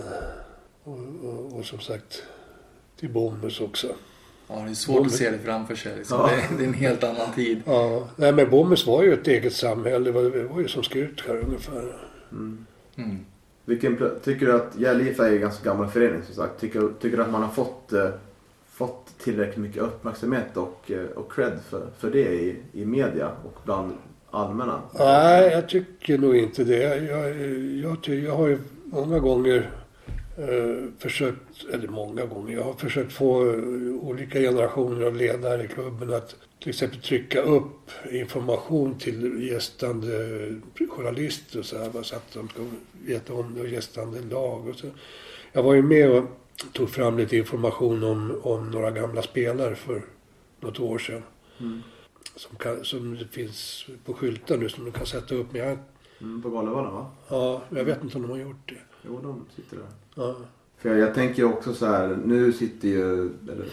Och, 0.84 1.00
och, 1.24 1.58
och 1.58 1.66
som 1.66 1.80
sagt 1.80 2.24
till 3.02 3.10
Bomhus 3.10 3.62
också. 3.62 3.88
Ja, 4.48 4.56
det 4.66 4.70
är 4.70 4.74
svårt 4.74 5.06
att 5.06 5.12
se 5.14 5.30
det 5.32 5.38
framför 5.40 5.76
sig. 5.76 5.98
Liksom. 5.98 6.18
Ja. 6.20 6.30
Det, 6.50 6.58
det 6.58 6.64
är 6.64 6.68
en 6.68 6.74
helt 6.74 7.04
annan 7.04 7.34
tid. 7.36 7.62
Ja, 7.66 8.08
nej 8.16 8.32
men 8.34 8.50
Bommes 8.50 8.88
var 8.88 9.04
ju 9.04 9.14
ett 9.14 9.28
eget 9.28 9.54
samhälle. 9.54 10.06
Det 10.06 10.12
var, 10.12 10.22
det 10.24 10.44
var 10.44 10.60
ju 10.60 10.68
som 10.68 10.84
Skutskär 10.84 11.38
ungefär. 11.48 11.94
Mm. 12.32 12.66
Mm. 12.96 13.18
Vilken, 13.66 13.98
tycker 14.24 14.46
du 14.46 14.54
att 14.54 14.74
Gävle 14.78 15.10
IF 15.10 15.20
är 15.20 15.32
en 15.32 15.42
ganska 15.42 15.70
gammal 15.70 15.88
förening 15.88 16.22
som 16.26 16.36
sagt. 16.36 16.60
Tycker, 16.62 16.90
tycker 17.02 17.18
du 17.18 17.24
att 17.24 17.32
man 17.32 17.42
har 17.44 17.50
fått, 17.50 17.94
eh, 17.94 18.10
fått 18.72 19.06
tillräckligt 19.24 19.58
mycket 19.58 19.82
uppmärksamhet 19.84 20.58
och, 20.58 20.92
eh, 20.92 21.06
och 21.16 21.32
cred 21.32 21.60
för, 21.70 21.88
för 22.00 22.12
det 22.12 22.34
i, 22.34 22.56
i 22.74 22.86
media 22.86 23.32
och 23.46 23.58
bland 23.66 23.92
allmänna? 24.32 24.82
Nej, 25.00 25.52
jag 25.52 25.70
tycker 25.70 26.18
nog 26.18 26.36
inte 26.38 26.64
det. 26.64 26.96
Jag, 27.06 27.36
jag, 27.92 28.04
ty- 28.04 28.26
jag 28.26 28.36
har 28.36 28.48
ju 28.48 28.58
många 28.86 29.20
gånger 29.20 29.70
eh, 30.38 30.84
försökt, 31.00 31.66
eller 31.74 31.88
många 31.88 32.26
gånger, 32.26 32.56
jag 32.56 32.64
har 32.64 32.74
försökt 32.74 33.14
få 33.14 33.54
eh, 33.54 33.60
olika 34.02 34.40
generationer 34.40 35.06
av 35.06 35.16
ledare 35.16 35.64
i 35.64 35.68
klubben 35.68 36.14
att 36.14 36.36
till 36.60 36.70
exempel 36.70 37.02
trycka 37.02 37.42
upp 37.42 37.92
information 38.12 38.98
till 38.98 39.48
gästande 39.50 40.12
journalister 40.90 41.60
och 41.60 41.66
så, 41.66 41.78
här, 41.78 42.04
så 42.04 42.16
att 42.16 42.34
de 42.34 42.50
ska 42.50 42.62
veta 43.06 43.34
om 43.34 43.56
det 43.56 43.62
och 43.62 43.68
gästande 43.68 44.22
lag 44.22 44.68
och 44.68 44.76
så. 44.76 44.88
Jag 45.52 45.64
var 45.64 45.74
ju 45.74 45.82
med 45.82 46.12
och 46.12 46.24
tog 46.74 46.90
fram 46.90 47.18
lite 47.18 47.38
information 47.38 48.04
om, 48.04 48.40
om 48.44 48.72
några 48.72 48.92
gamla 48.92 49.22
spelare 49.22 49.76
för 49.76 50.02
något 50.60 50.80
år 50.80 50.98
sedan. 50.98 51.24
Mm. 51.60 51.82
Som, 52.36 52.56
kan, 52.56 52.86
som 52.86 53.18
det 53.18 53.28
finns 53.28 53.86
på 54.06 54.14
skyltar 54.14 54.58
nu 54.58 54.70
som 54.70 54.86
du 54.86 54.92
kan 54.92 55.06
sätta 55.06 55.36
upp. 55.36 55.48
Men 55.52 55.62
jag, 55.62 55.78
Mm, 56.22 56.42
på 56.42 56.50
Galevallen 56.50 56.94
va? 56.94 57.12
ja, 57.30 57.62
jag 57.70 57.84
vet 57.84 58.04
inte 58.04 58.18
om 58.18 58.22
de 58.22 58.32
har 58.32 58.38
gjort 58.38 58.70
det. 58.70 58.78
Jo, 59.06 59.20
de 59.24 59.46
sitter 59.56 59.78
där. 59.78 59.86
Ja. 60.16 60.36
För 60.78 60.90
jag, 60.90 61.00
jag 61.00 61.14
tänker 61.14 61.44
också 61.44 61.74
så 61.74 61.86
här, 61.86 62.20
nu 62.26 62.54
sitter 62.54 62.88
ju, 62.88 63.30
eller 63.52 63.66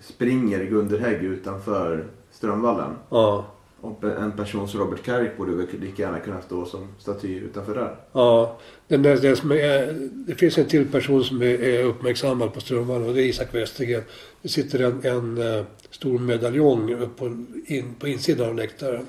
springer 0.00 0.64
Gunder 0.64 0.98
Hägg 0.98 1.22
utanför 1.24 2.04
Strömvallen. 2.30 2.94
Ja. 3.08 3.46
Och 3.80 4.04
en 4.04 4.32
person 4.32 4.68
som 4.68 4.80
Robert 4.80 5.02
Carrick 5.02 5.36
borde 5.36 5.52
väl 5.52 5.66
lika 5.80 6.02
gärna 6.02 6.20
kunna 6.20 6.40
stå 6.42 6.64
som 6.64 6.88
staty 6.98 7.38
utanför 7.38 7.74
där. 7.74 7.96
ja. 8.12 8.58
Den 8.88 9.02
där, 9.02 9.16
den 9.16 9.36
som 9.36 9.52
är, 9.52 9.92
det 10.26 10.34
finns 10.34 10.58
en 10.58 10.66
till 10.66 10.88
person 10.88 11.24
som 11.24 11.42
är, 11.42 11.62
är 11.62 11.84
uppmärksammad 11.84 12.54
på 12.54 12.60
Strömvallen 12.60 13.08
och 13.08 13.14
det 13.14 13.22
är 13.22 13.26
Isak 13.26 13.54
Westergren. 13.54 14.02
Det 14.42 14.48
sitter 14.48 14.80
en, 14.80 15.04
en 15.04 15.56
eh, 15.58 15.64
stor 15.90 16.18
medaljong 16.18 17.08
på, 17.16 17.44
in, 17.66 17.94
på 17.98 18.08
insidan 18.08 18.48
av 18.48 18.54
läktaren. 18.54 19.06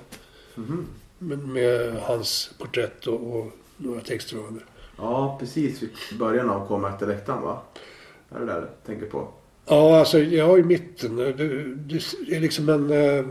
Mhm. 0.55 0.85
Med, 1.19 1.39
med 1.39 1.95
hans 2.01 2.53
porträtt 2.57 3.07
och, 3.07 3.37
och 3.37 3.51
några 3.77 4.01
textrader. 4.01 4.65
Ja, 4.97 5.37
precis 5.39 5.83
vid 5.83 6.19
början 6.19 6.49
av 6.49 6.85
efter 6.85 7.07
läktaren 7.07 7.41
va? 7.41 7.61
Är 8.29 8.39
det 8.39 8.45
där 8.45 8.61
du 8.61 8.67
tänker 8.85 9.05
på? 9.05 9.27
Ja, 9.65 9.99
alltså 9.99 10.19
jag 10.19 10.59
i 10.59 10.63
mitten. 10.63 11.15
Det, 11.15 11.33
det 11.33 12.35
är 12.35 12.39
liksom 12.39 12.69
en 12.69 12.91
eh, 12.91 13.25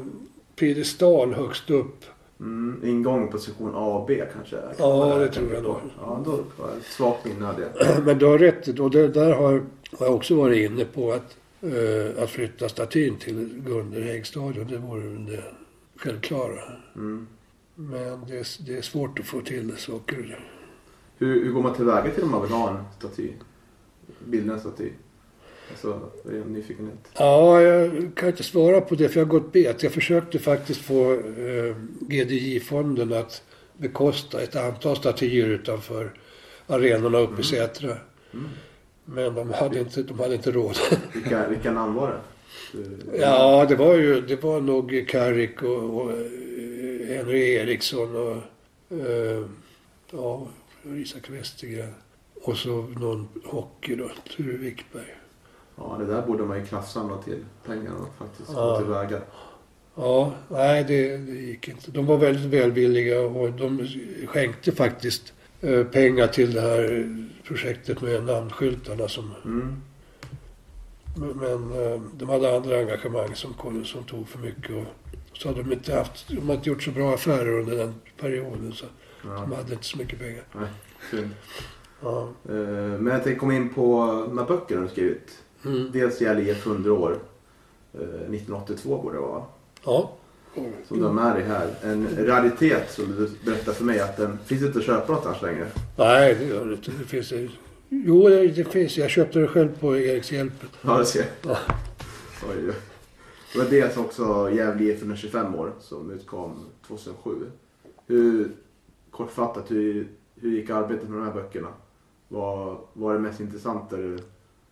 piedestal 0.56 1.34
högst 1.34 1.70
upp. 1.70 2.04
Mm, 2.40 2.80
ingång 2.84 3.28
på 3.28 3.38
sektion 3.38 3.72
A 3.74 3.98
och 3.98 4.06
B 4.06 4.22
kanske? 4.32 4.56
Ja, 4.78 5.14
det 5.16 5.22
jag 5.22 5.32
tror 5.32 5.54
jag 5.54 5.62
nog. 5.62 5.76
Ja, 6.00 6.22
då 6.24 6.36
det 6.36 6.84
svagt 6.84 7.24
minne 7.24 7.44
hade 7.44 7.62
jag. 7.62 8.04
Men 8.04 8.18
du 8.18 8.26
har 8.26 8.38
rätt. 8.38 8.78
Och 8.78 8.90
det, 8.90 9.08
där 9.08 9.32
har, 9.32 9.52
har 9.98 10.06
jag 10.06 10.14
också 10.14 10.36
varit 10.36 10.70
inne 10.70 10.84
på 10.84 11.12
att, 11.12 11.36
eh, 11.60 12.22
att 12.22 12.30
flytta 12.30 12.68
statyn 12.68 13.16
till 13.16 13.62
Gunder 13.66 14.00
Häggstadion. 14.00 14.66
Det 14.68 14.78
vore 14.78 15.34
det 15.36 15.42
självklara. 15.96 16.62
Mm. 16.96 17.26
Men 17.74 18.20
det, 18.28 18.46
det 18.66 18.76
är 18.76 18.82
svårt 18.82 19.18
att 19.18 19.26
få 19.26 19.40
till 19.40 19.76
saker. 19.76 20.38
Hur, 21.22 21.44
hur 21.44 21.52
går 21.52 21.62
man 21.62 21.74
tillväga 21.74 22.10
till 22.10 22.22
om 22.22 22.30
man 22.30 22.42
vill 22.42 22.50
ha 22.50 22.70
en 22.70 22.84
staty? 22.98 23.28
Bilda 24.24 24.54
en 24.54 24.60
staty? 24.60 24.90
Alltså, 25.70 26.00
det 26.24 26.36
är 26.36 26.42
en 26.42 26.52
nyfikenhet. 26.52 27.08
Ja, 27.14 27.60
jag 27.60 28.12
kan 28.16 28.28
inte 28.28 28.42
svara 28.42 28.80
på 28.80 28.94
det 28.94 29.08
för 29.08 29.20
jag 29.20 29.26
har 29.26 29.30
gått 29.30 29.52
bet. 29.52 29.82
Jag 29.82 29.92
försökte 29.92 30.38
faktiskt 30.38 30.80
få 30.80 31.12
eh, 31.12 31.76
GDJ-fonden 32.00 33.12
att 33.12 33.42
bekosta 33.76 34.42
ett 34.42 34.56
antal 34.56 34.96
statyer 34.96 35.48
utanför 35.48 36.12
arenorna 36.66 37.18
uppe 37.18 37.40
i 37.40 37.44
Sätra. 37.44 37.96
Mm. 38.32 38.48
Men 39.04 39.34
de 39.34 39.52
hade 39.52 39.80
inte, 39.80 40.02
de 40.02 40.18
hade 40.20 40.34
inte 40.34 40.50
råd. 40.50 40.76
Vilka, 41.14 41.48
vilka 41.48 41.72
namn 41.72 41.94
var 41.94 42.08
det? 42.08 42.20
Ja, 43.18 43.66
det 43.68 43.76
var 43.76 43.94
ju 43.94 44.20
det 44.20 44.42
var 44.42 44.60
nog 44.60 45.04
Carrick 45.08 45.62
och, 45.62 45.96
och 45.96 46.10
eh, 46.10 47.16
Henry 47.16 47.54
Eriksson 47.54 48.16
och 48.16 48.36
eh, 48.96 49.46
ja, 50.10 50.46
Isak 50.84 51.30
Westergren. 51.30 51.94
Och 52.42 52.56
så 52.56 52.82
någon 52.82 53.28
hockey 53.44 53.96
då, 53.96 54.10
Ture 54.36 54.56
Wickberg. 54.56 55.14
Ja, 55.76 55.96
det 56.00 56.06
där 56.06 56.22
borde 56.26 56.42
man 56.44 56.58
ju 56.60 56.66
kraftsamla 56.66 57.22
till 57.22 57.44
pengar 57.66 57.92
och 57.92 58.14
faktiskt 58.18 58.50
Ja. 58.54 58.70
gå 58.70 58.78
tillväga. 58.78 59.20
Ja, 59.94 60.32
nej 60.48 60.84
det, 60.84 61.16
det 61.16 61.32
gick 61.32 61.68
inte. 61.68 61.90
De 61.90 62.06
var 62.06 62.16
väldigt 62.18 62.44
välvilliga 62.44 63.20
och 63.20 63.52
de 63.52 63.88
skänkte 64.26 64.72
faktiskt 64.72 65.32
eh, 65.60 65.84
pengar 65.84 66.26
till 66.26 66.52
det 66.52 66.60
här 66.60 67.16
projektet 67.44 68.00
med 68.00 68.24
namnskyltarna 68.24 69.08
som 69.08 69.30
Mm. 69.44 69.76
Men 71.16 71.72
eh, 71.82 72.00
de 72.16 72.28
hade 72.28 72.56
andra 72.56 72.78
engagemang 72.78 73.34
som, 73.34 73.54
som 73.84 74.04
tog 74.04 74.28
för 74.28 74.38
mycket. 74.38 74.70
Och 74.70 74.84
så 75.38 75.48
hade 75.48 75.62
de 75.62 75.72
inte 75.72 75.94
haft, 75.94 76.28
de 76.28 76.40
hade 76.40 76.54
inte 76.54 76.68
gjort 76.68 76.82
så 76.82 76.90
bra 76.90 77.14
affärer 77.14 77.58
under 77.58 77.76
den 77.76 77.94
perioden. 78.20 78.72
Så 78.72 78.86
Ja, 79.24 79.30
de 79.30 79.52
hade 79.52 79.72
inte 79.72 79.84
så 79.84 79.98
mycket 79.98 80.18
pengar. 80.18 80.44
synd. 81.10 81.30
Ja. 82.02 82.28
Eh, 82.48 82.54
Men 82.54 83.06
jag 83.06 83.24
tänkte 83.24 83.40
komma 83.40 83.54
in 83.54 83.68
på 83.68 84.06
de 84.28 84.38
här 84.38 84.46
böckerna 84.46 84.80
du 84.82 84.88
skrivit. 84.88 85.38
Mm. 85.64 85.90
Dels 85.92 86.22
IF 86.22 86.66
100 86.66 86.92
år. 86.92 87.18
Eh, 87.94 88.00
1982 88.00 89.02
borde 89.02 89.16
det 89.16 89.20
vara. 89.20 89.42
ja. 89.84 90.12
Som 90.88 90.98
du 90.98 91.04
har 91.04 91.12
med 91.12 91.34
dig 91.36 91.44
här. 91.44 91.70
En 91.82 92.26
raritet 92.26 92.90
som 92.90 93.04
du 93.16 93.30
berättade 93.44 93.76
för 93.76 93.84
mig 93.84 94.00
att 94.00 94.16
den 94.16 94.38
finns 94.46 94.62
inte 94.62 94.78
att 94.78 94.84
köpa 94.84 95.06
någonstans 95.06 95.42
längre. 95.42 95.66
Nej, 95.96 96.34
det 96.34 96.44
gör 96.44 96.66
det 96.66 96.74
inte. 96.74 96.90
Det 96.98 97.04
finns 97.04 97.28
det. 97.28 97.48
Jo, 97.88 98.28
det, 98.28 98.64
finns. 98.72 98.96
Jag 98.96 99.10
köpte 99.10 99.38
det 99.38 99.48
själv 99.48 99.78
på 99.80 99.96
Erikshjälpen. 99.96 100.68
Ja, 100.82 100.98
det 100.98 101.04
ser 101.04 101.18
jag. 101.42 101.50
Ja. 101.50 101.58
Oj. 102.50 102.74
Det 103.52 103.58
var 103.58 103.66
dels 103.70 103.96
också 103.96 104.50
Gävle 104.50 104.84
IF 104.84 104.98
125 104.98 105.54
år 105.54 105.72
som 105.80 106.10
utkom 106.10 106.66
2007. 106.86 107.30
Hur, 108.06 108.50
kortfattat, 109.22 109.70
hur, 109.70 110.08
hur 110.40 110.50
gick 110.56 110.70
arbetet 110.70 111.08
med 111.08 111.18
de 111.18 111.24
här 111.26 111.34
böckerna? 111.34 111.68
Vad 112.28 112.78
var 112.92 113.14
det 113.14 113.20
mest 113.20 113.40
intressanta 113.40 113.96
du, 113.96 114.18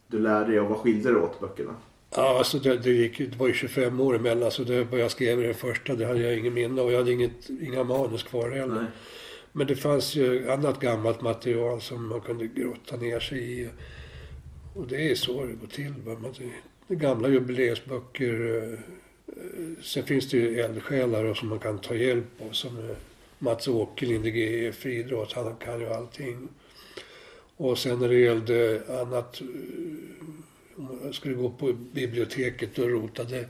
du 0.06 0.18
lärde 0.18 0.46
dig 0.50 0.60
och 0.60 0.68
vad 0.68 0.78
skilde 0.78 1.12
det 1.12 1.18
åt 1.20 1.40
böckerna? 1.40 1.74
Ja, 2.16 2.38
alltså 2.38 2.58
det, 2.58 2.76
det, 2.76 2.90
gick, 2.90 3.18
det 3.18 3.36
var 3.38 3.46
ju 3.46 3.52
25 3.54 4.00
år 4.00 4.16
emellan. 4.16 4.50
Så 4.50 4.64
det, 4.64 4.86
jag 4.92 5.10
skrev 5.10 5.40
den 5.40 5.54
första, 5.54 5.94
det 5.94 6.06
hade 6.06 6.20
jag 6.20 6.38
ingen 6.38 6.54
minne 6.54 6.82
och 6.82 6.92
jag 6.92 6.98
hade 6.98 7.12
inget, 7.12 7.50
inga 7.62 7.84
manus 7.84 8.22
kvar 8.22 8.50
heller. 8.50 8.86
Men 9.52 9.66
det 9.66 9.76
fanns 9.76 10.14
ju 10.14 10.50
annat 10.50 10.80
gammalt 10.80 11.20
material 11.22 11.80
som 11.80 12.06
man 12.08 12.20
kunde 12.20 12.46
grotta 12.46 12.96
ner 12.96 13.20
sig 13.20 13.60
i. 13.60 13.68
Och 14.74 14.86
det 14.86 15.10
är 15.10 15.14
så 15.14 15.44
det 15.44 15.52
går 15.52 15.66
till. 15.66 15.94
Man, 16.04 16.34
det 16.88 16.94
gamla 16.94 17.28
jubileumsböcker. 17.28 18.62
eh, 18.62 18.72
eh, 18.72 19.82
Sen 19.82 20.02
finns 20.04 20.30
det 20.30 20.36
ju 20.36 20.60
eldsjälar 20.60 21.34
som 21.34 21.48
man 21.48 21.58
kan 21.58 21.78
ta 21.78 21.94
hjälp 21.94 22.26
av. 22.48 22.52
Som 22.52 22.76
Mats 23.42 23.68
Åkerlind 23.68 24.26
i 24.26 24.30
GIF 24.30 24.76
Friidrott. 24.76 25.32
Han 25.32 25.56
kan 25.56 25.80
ju 25.80 25.86
allting. 25.86 26.48
Och 27.56 27.78
sen 27.78 27.98
när 27.98 28.08
det 28.08 28.18
gällde 28.18 28.82
annat. 29.02 29.42
Om 30.76 31.00
jag 31.04 31.14
skulle 31.14 31.34
gå 31.34 31.50
på 31.50 31.72
biblioteket 31.72 32.78
och 32.78 32.90
rota. 32.90 33.24
Det, 33.24 33.48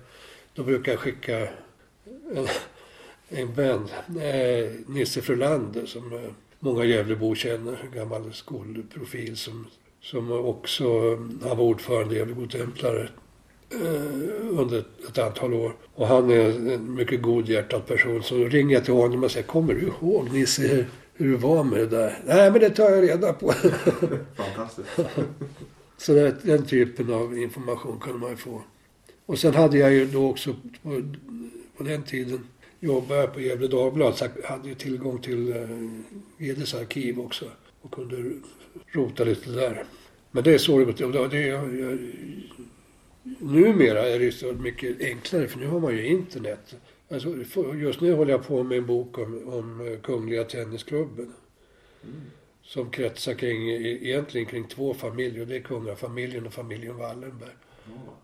då 0.55 0.63
brukar 0.63 0.93
jag 0.93 0.99
skicka 0.99 1.49
en, 2.35 2.47
en 3.29 3.55
vän, 3.55 3.89
eh, 4.21 4.71
Nisse 4.87 5.23
Frölander, 5.23 5.87
som 5.87 6.13
eh, 6.13 6.31
många 6.59 6.85
Gävlebor 6.85 7.35
känner, 7.35 7.73
en 7.73 7.99
gammal 7.99 8.33
skolprofil 8.33 9.37
som, 9.37 9.67
som 10.01 10.33
också, 10.33 10.85
eh, 10.85 11.49
han 11.49 11.57
var 11.57 11.65
ordförande 11.65 12.15
i 12.15 12.19
Gävlebo 12.19 12.47
Templare 12.47 13.09
under 14.51 14.85
ett, 15.09 15.19
antal 15.19 15.55
år. 15.55 15.77
Och 15.95 16.07
han 16.07 16.31
är 16.31 16.73
en 16.75 16.95
mycket 16.95 17.23
godhjärtad 17.23 17.87
person. 17.87 18.23
Så 18.23 18.35
ringer 18.35 18.75
jag 18.75 18.85
till 18.85 18.95
honom 18.95 19.25
och 19.25 19.31
säger, 19.31 19.47
kommer 19.47 19.75
du 19.75 19.81
ihåg 19.81 20.33
Nisse 20.33 20.63
hur, 20.63 20.87
hur 21.15 21.33
det 21.33 21.39
var 21.39 21.65
med 21.65 21.79
det 21.79 21.87
där? 21.87 22.19
Nej, 22.27 22.51
men 22.51 22.61
det 22.61 22.71
tar 22.71 22.91
jag 22.91 23.03
reda 23.03 23.33
på. 23.33 23.53
Fantastiskt. 24.37 24.89
Så 25.97 26.13
det, 26.13 26.37
den 26.43 26.67
typen 26.67 27.13
av 27.13 27.39
information 27.39 27.99
kunde 28.01 28.19
man 28.19 28.31
ju 28.31 28.37
få. 28.37 28.63
Och 29.27 29.39
sen 29.39 29.55
hade 29.55 29.79
jag 29.79 29.93
ju 29.93 30.07
då 30.07 30.31
också 30.31 30.55
på, 30.83 31.03
på 31.77 31.85
den 31.85 32.03
tiden 32.03 32.47
jobbade 32.81 33.21
jag 33.21 33.35
på 33.35 33.41
Gefle 33.41 33.67
Dagblad 33.67 34.17
så 34.17 34.27
jag 34.43 34.49
hade 34.49 34.69
ju 34.69 34.75
tillgång 34.75 35.19
till 35.19 35.53
eh, 35.53 35.69
GDs 36.39 36.75
arkiv 36.75 37.21
också 37.21 37.45
och 37.83 37.93
kunde 37.93 38.33
rota 38.87 39.25
lite 39.25 39.51
där. 39.51 39.85
Men 40.31 40.45
det 40.45 40.55
är 40.55 40.59
så 40.59 40.79
det 40.79 40.85
går 40.85 40.93
till. 40.93 41.13
Det, 41.13 41.47
jag, 41.47 41.79
jag, 41.79 41.99
numera 43.39 44.09
är 44.09 44.19
det 44.19 44.25
ju 44.25 44.33
så 44.33 44.53
mycket 44.53 45.01
enklare 45.01 45.49
för 45.49 45.59
nu 45.59 45.67
har 45.67 45.81
man 45.81 45.97
ju 45.97 46.07
internet. 46.07 46.75
Alltså, 47.11 47.37
just 47.75 48.01
nu 48.01 48.13
håller 48.13 48.33
jag 48.33 48.47
på 48.47 48.63
med 48.63 48.79
en 48.79 48.87
bok 48.87 49.19
om, 49.19 49.49
om 49.49 49.89
eh, 49.89 50.01
Kungliga 50.01 50.45
Tennisklubben. 50.45 51.33
Som 52.63 52.91
kretsar 52.91 53.35
kring, 53.35 53.71
e, 53.71 53.99
egentligen 54.03 54.47
kring 54.47 54.69
två 54.69 54.95
familjer. 54.95 55.47
Det 55.47 55.57
är 55.57 55.61
kungafamiljen 55.61 56.47
och 56.47 56.53
familjen 56.53 56.97
Wallenberg. 56.97 57.51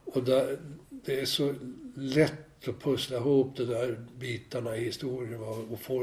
Och 0.05 0.23
där, 0.23 0.59
det 0.89 1.21
är 1.21 1.25
så 1.25 1.55
lätt 1.95 2.69
att 2.69 2.83
pussla 2.83 3.17
ihop 3.17 3.57
de 3.57 3.65
där 3.65 4.01
bitarna 4.19 4.77
i 4.77 4.85
historien 4.85 5.41
och 5.43 5.81
få, 5.81 6.03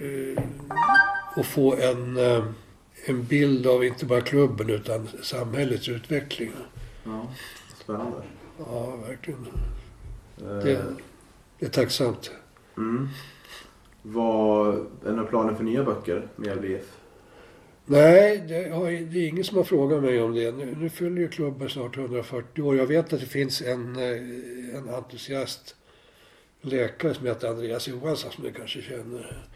eh, 0.00 0.44
och 1.36 1.46
få 1.46 1.76
en, 1.76 2.16
eh, 2.16 2.44
en 3.04 3.24
bild 3.24 3.66
av 3.66 3.84
inte 3.84 4.06
bara 4.06 4.20
klubben 4.20 4.70
utan 4.70 5.08
samhällets 5.22 5.88
utveckling. 5.88 6.52
Mm 7.06 7.26
spännande. 7.80 8.22
Ja, 8.58 8.96
verkligen. 8.96 9.46
Eh, 10.40 10.46
Det, 10.46 10.84
det 11.58 11.66
är 11.66 11.70
tacksamt. 11.70 12.30
Mm. 12.76 13.08
Vad 14.02 14.74
är 15.06 15.10
några 15.12 15.24
planer 15.24 15.54
för 15.54 15.64
nya 15.64 15.84
böcker 15.84 16.28
med 16.36 16.64
IF? 16.64 16.96
Nej, 17.86 18.44
det, 18.48 18.68
har, 18.74 18.84
det 18.84 19.18
är 19.18 19.28
ingen 19.28 19.44
som 19.44 19.56
har 19.56 19.64
frågat 19.64 20.02
mig 20.02 20.22
om 20.22 20.34
det. 20.34 20.52
Nu, 20.52 20.76
nu 20.78 20.90
fyller 20.90 21.20
ju 21.20 21.28
klubben 21.28 21.68
snart 21.68 21.96
140 21.96 22.62
år. 22.62 22.76
Jag 22.76 22.86
vet 22.86 23.12
att 23.12 23.20
det 23.20 23.26
finns 23.26 23.62
en, 23.62 23.96
eh, 23.96 24.76
en 24.78 24.88
entusiast 24.88 25.76
läkare 26.60 27.14
som 27.14 27.26
heter 27.26 27.48
Andreas 27.48 27.88
Johansson 27.88 28.32
som 28.32 28.44
du 28.44 28.52
kanske 28.52 28.82
känner. 28.82 29.48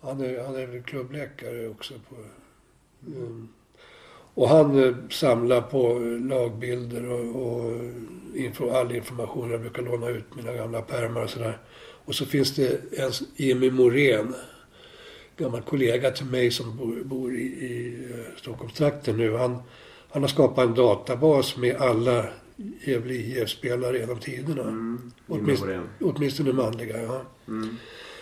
Han 0.00 0.20
är, 0.20 0.44
han 0.44 0.56
är 0.56 0.66
väl 0.66 0.82
klubbläkare 0.82 1.68
också. 1.68 1.94
På, 2.08 2.16
mm. 3.06 3.48
Och 4.34 4.48
han 4.48 4.84
eh, 4.84 4.94
samlar 5.10 5.60
på 5.60 5.98
lagbilder 6.28 7.10
och, 7.10 7.46
och 7.46 7.80
info, 8.34 8.70
all 8.70 8.92
information. 8.92 9.50
Jag 9.50 9.60
brukar 9.60 9.82
låna 9.82 10.08
ut 10.08 10.34
mina 10.36 10.52
gamla 10.52 10.82
pärmar 10.82 11.22
och 11.22 11.30
sådär. 11.30 11.58
Och 12.04 12.14
så 12.14 12.26
finns 12.26 12.54
det 12.54 12.80
en 12.92 13.12
Emil 13.36 13.72
Morén 13.72 14.34
gammal 15.36 15.62
kollega 15.62 16.10
till 16.10 16.26
mig 16.26 16.50
som 16.50 16.76
bor, 16.76 17.02
bor 17.04 17.34
i, 17.34 17.42
i 17.42 17.98
eh, 18.10 18.36
Stockholmstrakten 18.36 19.16
nu. 19.16 19.36
Han, 19.36 19.62
han 20.10 20.22
har 20.22 20.28
skapat 20.28 20.68
en 20.68 20.74
databas 20.74 21.56
med 21.56 21.76
alla 21.76 22.26
Gävle 22.86 23.14
IF-spelare 23.14 23.98
genom 23.98 24.18
tiderna. 24.18 24.62
Mm. 24.62 25.12
Åtminstone, 25.28 25.80
åtminstone 26.00 26.52
manliga, 26.52 27.02
ja. 27.02 27.22
Mm. 27.48 27.76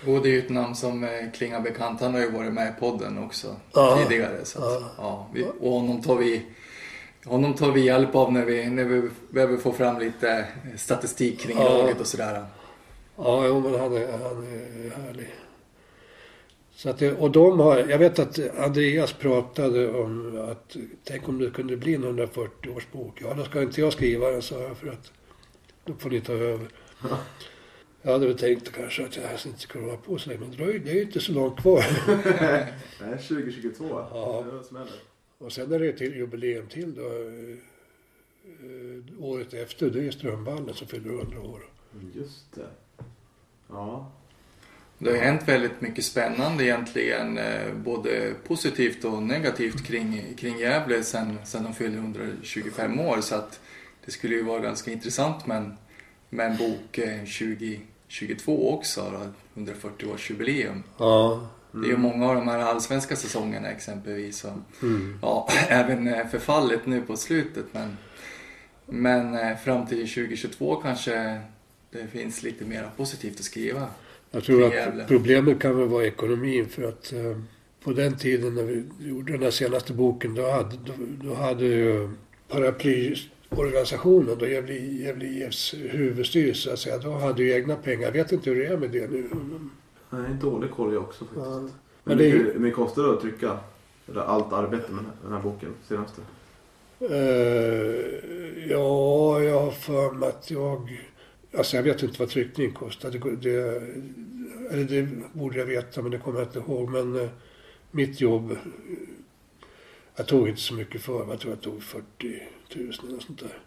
Både 0.06 0.28
är 0.28 0.30
ju 0.30 0.38
ett 0.38 0.48
namn 0.50 0.74
som 0.74 1.04
eh, 1.04 1.10
klingar 1.34 1.60
bekant. 1.60 2.00
Han 2.00 2.14
har 2.14 2.20
ju 2.20 2.30
varit 2.30 2.52
med 2.52 2.68
i 2.76 2.80
podden 2.80 3.18
också 3.24 3.56
Ja. 3.74 3.98
tidigare. 4.08 4.44
Så 4.44 4.58
att, 4.58 4.64
Ja. 4.80 4.90
ja, 4.98 5.28
vi, 5.34 5.46
och 5.60 5.70
honom 5.72 6.02
tar 6.02 6.16
vi 6.16 6.42
honom 7.24 7.54
tar 7.54 7.72
vi 7.72 7.80
hjälp 7.80 8.14
av 8.14 8.32
när 8.32 8.44
vi, 8.44 8.66
när 8.70 8.84
vi 8.84 9.10
behöver 9.30 9.56
få 9.56 9.72
fram 9.72 9.98
lite 9.98 10.46
statistik 10.76 11.40
kring 11.40 11.56
Ja. 11.58 11.64
laget 11.78 12.00
och 12.00 12.06
sådär. 12.06 12.44
Ja, 13.16 13.46
jo, 13.46 13.60
men 13.60 13.80
han 13.80 13.92
är, 13.96 14.12
han 14.12 14.46
är 14.46 15.02
härlig. 15.04 15.34
Så 16.74 16.90
att 16.90 16.98
det, 16.98 17.12
och 17.12 17.30
de 17.30 17.60
har, 17.60 17.78
jag 17.78 17.98
vet 17.98 18.18
att 18.18 18.38
Andreas 18.58 19.12
pratade 19.12 19.92
om 19.92 20.38
att 20.50 20.76
tänk 21.04 21.28
om 21.28 21.38
det 21.38 21.50
kunde 21.50 21.76
bli 21.76 21.94
en 21.94 22.04
140 22.04 22.70
års 22.76 22.86
bok. 22.92 23.18
Ja, 23.22 23.34
då 23.34 23.44
ska 23.44 23.62
inte 23.62 23.80
jag 23.80 23.92
skriva 23.92 24.30
den, 24.30 24.42
sa 24.42 24.60
jag, 24.60 24.76
för 24.76 24.88
att 24.88 25.12
då 25.84 25.92
får 25.98 26.10
ni 26.10 26.20
ta 26.20 26.32
över. 26.32 26.68
Jag 28.02 28.12
hade 28.12 28.26
väl 28.26 28.38
tänkt 28.38 28.72
kanske 28.72 29.04
att 29.04 29.16
jag 29.16 29.24
inte 29.46 29.60
skulle 29.60 29.84
hålla 29.84 29.96
på 29.96 30.18
så 30.18 30.28
länge, 30.30 30.40
men 30.40 30.50
det 30.56 30.62
är 30.64 30.66
ju- 30.72 30.78
det 30.78 30.90
är 30.90 30.94
ju 30.94 31.02
inte 31.02 31.20
så 31.20 31.32
långt 31.32 31.60
kvar. 31.60 31.84
Nej, 33.00 33.18
2022. 33.28 33.88
Ja. 33.90 34.44
Det 34.52 34.64
smäller. 34.64 34.92
Och 35.38 35.52
sen 35.52 35.72
är 35.72 35.78
det 35.78 35.92
till 35.92 36.16
jubileum 36.16 36.66
till 36.66 36.94
då. 36.94 37.02
eh, 37.02 37.56
året 39.24 39.54
efter, 39.54 39.90
det 39.90 40.06
är 40.06 40.10
Strömvallen 40.10 40.74
som 40.74 40.86
fyller 40.86 41.10
100 41.10 41.40
år. 41.40 41.60
Mm, 41.94 42.12
Just 42.14 42.54
det. 42.54 42.66
Ja. 43.68 44.12
Det 44.98 45.10
har 45.10 45.16
hänt 45.18 45.48
väldigt 45.48 45.80
mycket 45.80 46.04
spännande 46.04 46.64
egentligen, 46.64 47.38
eh, 47.38 47.74
både 47.74 48.34
positivt 48.46 49.04
och 49.04 49.22
negativt 49.22 49.86
kring, 49.86 50.34
kring 50.38 50.58
Gävle 50.58 51.02
sen, 51.02 51.38
sen 51.46 51.62
de 51.64 51.74
fyllde 51.74 51.98
125 51.98 53.00
år. 53.00 53.20
Så 53.20 53.34
att 53.34 53.60
det 54.04 54.10
skulle 54.10 54.34
ju 54.34 54.42
vara 54.42 54.60
ganska 54.60 54.90
intressant 54.92 55.46
med 55.46 55.56
en, 55.56 55.76
med 56.30 56.46
en 56.50 56.56
bok 56.56 56.98
eh, 56.98 57.18
2022 57.18 58.72
också, 58.74 59.12
då, 59.54 59.62
140-årsjubileum. 59.62 60.82
Ja. 60.98 61.48
Det 61.72 61.86
är 61.86 61.90
ju 61.90 61.96
många 61.96 62.28
av 62.28 62.34
de 62.34 62.48
här 62.48 62.58
allsvenska 62.58 63.16
säsongerna 63.16 63.68
exempelvis. 63.68 64.44
Och, 64.44 64.82
Mm. 64.82 65.18
ja, 65.22 65.48
även 65.68 66.08
eh, 66.08 66.26
förfallet 66.26 66.86
nu 66.86 67.02
på 67.02 67.16
slutet. 67.16 67.64
Men, 67.72 67.96
men 68.86 69.34
eh, 69.34 69.56
fram 69.56 69.86
till 69.86 69.98
2022 70.08 70.76
kanske 70.76 71.40
det 71.90 72.06
finns 72.12 72.42
lite 72.42 72.64
mer 72.64 72.90
positivt 72.96 73.38
att 73.38 73.44
skriva. 73.44 73.86
Jag 74.30 74.44
tror 74.44 74.64
att 74.76 75.08
problemet 75.08 75.60
kan 75.60 75.78
väl 75.78 75.88
vara 75.88 76.06
ekonomin 76.06 76.68
för 76.68 76.88
att 76.88 77.12
eh, 77.12 77.38
på 77.84 77.92
den 77.92 78.16
tiden 78.16 78.54
när 78.54 78.62
vi 78.62 78.84
gjorde 78.98 79.32
den 79.32 79.42
här 79.42 79.50
senaste 79.50 79.92
boken 79.92 80.34
då 80.34 80.50
hade, 80.50 80.76
då, 80.76 80.92
då 81.22 81.34
hade 81.34 81.64
ju 81.64 82.10
paraplyorganisationen, 83.50 84.38
då 84.38 84.46
Gävle 84.46 84.74
Gävle 84.74 85.26
IFs 85.26 85.74
huvudstyrelse, 85.74 86.62
så 86.62 86.72
att 86.72 86.78
säga, 86.78 86.98
då 86.98 87.12
hade 87.12 87.42
ju 87.42 87.52
egna 87.52 87.76
pengar. 87.76 88.02
Jag 88.02 88.12
vet 88.12 88.32
inte 88.32 88.50
hur 88.50 88.56
det 88.56 88.66
är 88.66 88.76
med 88.76 88.90
det 88.90 89.10
nu. 89.10 89.28
Nej, 90.10 90.30
dålig 90.40 90.70
koll 90.70 90.94
jag 90.94 91.02
också 91.02 91.24
faktiskt. 91.24 91.46
Ja. 91.46 91.68
Men 92.04 92.18
det 92.18 92.24
hur 92.24 92.44
mycket, 92.44 92.60
mycket 92.60 92.76
kostar 92.76 93.02
det 93.02 93.12
att 93.12 93.20
trycka 93.20 93.58
eller 94.08 94.20
allt 94.20 94.52
arbete 94.52 94.92
med 94.92 95.04
den 95.22 95.32
här 95.32 95.40
boken 95.40 95.74
senaste? 95.88 96.22
Eh, 97.00 98.70
ja, 98.70 99.42
jag 99.42 99.60
har 99.60 99.70
för 99.70 100.12
mig 100.12 100.28
att 100.28 100.50
jag... 100.50 101.06
Alltså 101.56 101.76
jag 101.76 101.82
vet 101.82 102.02
inte 102.02 102.18
vad 102.18 102.28
tryckning 102.28 102.72
kostar. 102.72 103.10
Det, 103.10 103.36
det, 103.36 103.82
eller 104.70 104.84
det 104.84 105.08
borde 105.32 105.58
jag 105.58 105.66
veta, 105.66 106.02
men 106.02 106.10
det 106.10 106.18
kommer 106.18 106.38
jag 106.38 106.48
inte 106.48 106.58
ihåg. 106.58 106.90
Men 106.90 107.16
eh, 107.20 107.28
mitt 107.90 108.20
jobb... 108.20 108.56
Jag 110.20 110.26
tog 110.26 110.48
inte 110.48 110.60
så 110.60 110.74
mycket 110.74 111.02
för 111.02 111.18
mig. 111.18 111.28
Jag 111.30 111.40
tror 111.40 111.52
jag 111.52 111.60
tog 111.60 111.82
40 111.82 112.02
000 112.74 112.92
eller 113.08 113.20
sånt 113.20 113.40
där. 113.40 113.58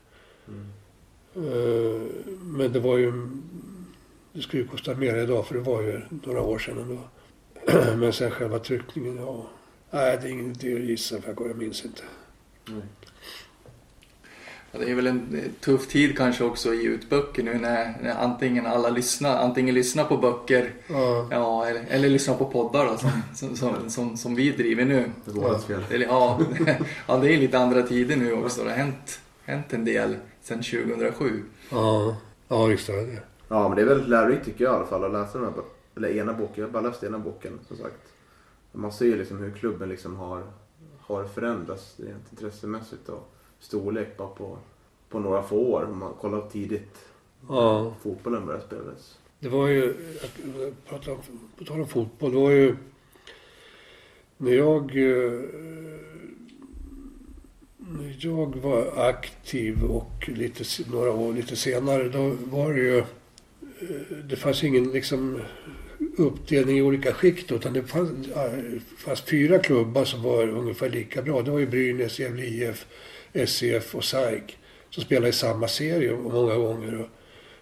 Mm. 0.48 0.68
Men 2.42 2.72
det 2.74 2.80
var 2.80 2.98
ju... 2.98 3.28
Det 4.34 4.42
skulle 4.42 4.62
ju 4.64 4.68
kosta 4.68 4.96
mer 4.96 5.16
idag, 5.16 5.48
för 5.48 5.56
det 5.56 5.62
var 5.62 5.82
ju 5.82 6.02
några 6.26 6.42
år 6.42 6.60
sedan 6.60 6.78
ändå. 6.78 7.00
men 7.98 8.14
sen 8.14 8.32
själva 8.32 8.60
tryckningen, 8.60 9.18
ja... 9.18 9.48
Nej, 9.92 10.20
det 10.22 10.28
är 10.28 10.32
ingen 10.32 10.52
idé 10.52 10.74
att 10.76 10.82
gissa, 10.90 11.22
för 11.22 11.36
jag- 11.38 11.58
minns 11.58 11.86
inte. 11.86 12.04
Mm. 12.70 12.82
Ja, 14.76 14.80
det 14.80 14.92
är 14.92 14.96
väl 14.96 15.08
en 15.08 15.36
eh, 15.36 15.52
tuff 15.60 15.88
tid 15.88 16.18
kanske 16.18 16.44
också 16.44 16.70
att 16.70 16.76
ge 16.76 16.88
ut 16.90 17.10
böcker 17.10 17.44
nu 17.44 17.54
när, 17.54 17.98
när 18.02 18.16
antingen 18.16 18.66
alla 18.66 18.90
lyssnar, 18.90 19.38
antingen 19.38 19.76
lyssnar 19.76 20.04
på 20.04 20.18
böcker 20.18 20.74
Ja. 20.88 21.28
ja, 21.32 21.66
eller, 21.66 21.86
eller 21.90 22.10
lyssnar 22.10 22.36
på 22.36 22.46
poddar 22.46 22.86
då, 22.86 22.98
som, 22.98 23.12
som, 23.34 23.56
som, 23.56 23.90
som, 23.90 24.18
som 24.18 24.36
vi 24.36 24.52
driver 24.52 24.86
nu. 24.86 25.12
Det 25.26 25.32
är 25.32 25.36
vårat 25.36 25.64
fel. 25.64 25.84
Eller, 25.90 26.06
ja, 26.06 26.40
ja, 27.08 27.18
det 27.18 27.34
är 27.34 27.38
lite 27.38 27.60
andra 27.60 27.82
tider 27.82 28.16
nu 28.16 28.34
också. 28.34 28.64
Det 28.64 28.70
har 28.70 28.78
hänt, 28.78 29.20
hänt 29.44 29.74
en 29.74 29.86
del 29.86 30.16
sedan 30.42 30.64
2007. 30.64 31.44
Ja, 31.70 32.18
ja 32.48 32.72
är 32.72 33.06
det 33.06 33.22
Ja, 33.48 33.68
men 33.68 33.76
det 33.76 33.82
är 33.82 33.86
väldigt 33.88 34.10
lärorikt 34.10 34.46
tycker 34.46 34.64
jag 34.64 34.74
i 34.74 34.76
alla 34.76 34.86
fall 34.86 35.04
att 35.04 35.12
läsa 35.12 35.38
den 35.38 35.48
här 35.48 35.64
eller 35.96 36.18
ena 36.18 36.34
boken. 36.34 36.54
Jag 36.56 36.66
har 36.66 36.72
bara 36.72 36.84
läst 36.84 37.04
ena 37.04 37.20
boken 37.20 37.60
som 37.68 37.78
sagt. 37.78 38.14
Man 38.72 38.92
ser 38.92 39.06
ju 39.06 39.18
liksom 39.18 39.38
hur 39.38 39.52
klubben 39.52 39.90
liksom 39.90 40.16
har, 40.16 40.44
har 41.00 41.24
förändrats 41.24 42.00
rent 42.00 42.32
intressemässigt 42.32 43.10
och 43.10 43.34
storlek 43.64 44.18
bara 44.18 44.28
på, 44.28 44.58
på 45.10 45.20
några 45.20 45.44
få 45.44 45.58
år. 45.58 45.84
Om 45.92 46.00
man 46.00 46.14
kollar 46.22 46.50
tidigt 46.50 46.98
Ja, 47.50 47.94
fotbollen 48.04 48.46
började 48.46 48.66
spelas. 48.66 49.18
det 49.40 49.50
var 49.50 49.68
ju, 49.68 49.94
om, 50.90 51.00
på 51.58 51.66
tal 51.66 51.80
om 51.82 51.88
fotboll, 51.88 52.32
det 52.32 52.38
var 52.38 52.52
ju 52.52 52.76
när 54.38 54.52
jag, 54.52 54.82
eh, 54.84 55.40
när 57.78 58.16
jag 58.20 58.56
var 58.56 59.08
aktiv 59.10 59.84
och 59.84 60.30
lite, 60.30 60.64
några 60.92 61.12
år 61.12 61.34
lite 61.34 61.56
senare, 61.56 62.10
då 62.10 62.36
var 62.46 62.74
det 62.74 62.80
ju, 62.80 62.98
eh, 62.98 63.06
det 64.30 64.36
fanns 64.36 64.64
ingen 64.64 64.92
liksom 64.92 65.40
uppdelning 66.18 66.78
i 66.78 66.82
olika 66.82 67.14
skikt 67.14 67.52
utan 67.52 67.74
det 67.74 67.84
fanns, 67.84 68.28
ja, 68.36 68.50
fanns 68.98 69.22
fyra 69.22 69.60
klubbar 69.60 70.06
som 70.06 70.24
var 70.24 70.48
ungefär 70.50 70.90
lika 70.90 71.22
bra. 71.22 71.42
Det 71.42 71.52
var 71.52 71.60
ju 71.60 71.68
Brynäs, 71.68 72.20
Gävle 72.20 72.46
IF, 72.46 72.86
SCF 73.34 73.96
och 73.96 74.04
SAIK 74.04 74.58
som 74.90 75.04
spelade 75.04 75.30
i 75.30 75.34
samma 75.34 75.68
serie 75.68 76.16
många 76.16 76.56
gånger. 76.56 77.02
Och 77.02 77.08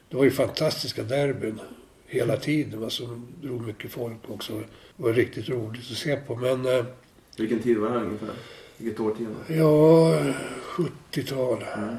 det 0.10 0.18
var 0.18 0.24
ju 0.24 0.32
fantastiska 0.32 1.04
derbyn 1.04 1.60
hela 2.06 2.38
tiden 2.38 2.82
va, 2.82 2.90
som 2.90 3.28
drog 3.42 3.62
mycket 3.62 3.92
folk 3.92 4.18
också. 4.28 4.54
Det 4.54 5.04
var 5.04 5.14
riktigt 5.14 5.50
roligt 5.50 5.92
att 5.92 5.98
se 5.98 6.16
på. 6.16 6.36
Men 6.36 6.66
eh, 6.66 6.86
Vilken 7.38 7.60
tid 7.60 7.78
var 7.78 7.90
det 7.90 8.00
här 8.00 8.06
ungefär? 8.06 8.30
Vilket 8.78 9.00
årtionde? 9.00 9.40
ja, 9.48 10.20
70-tal. 11.12 11.66
Mm. 11.78 11.96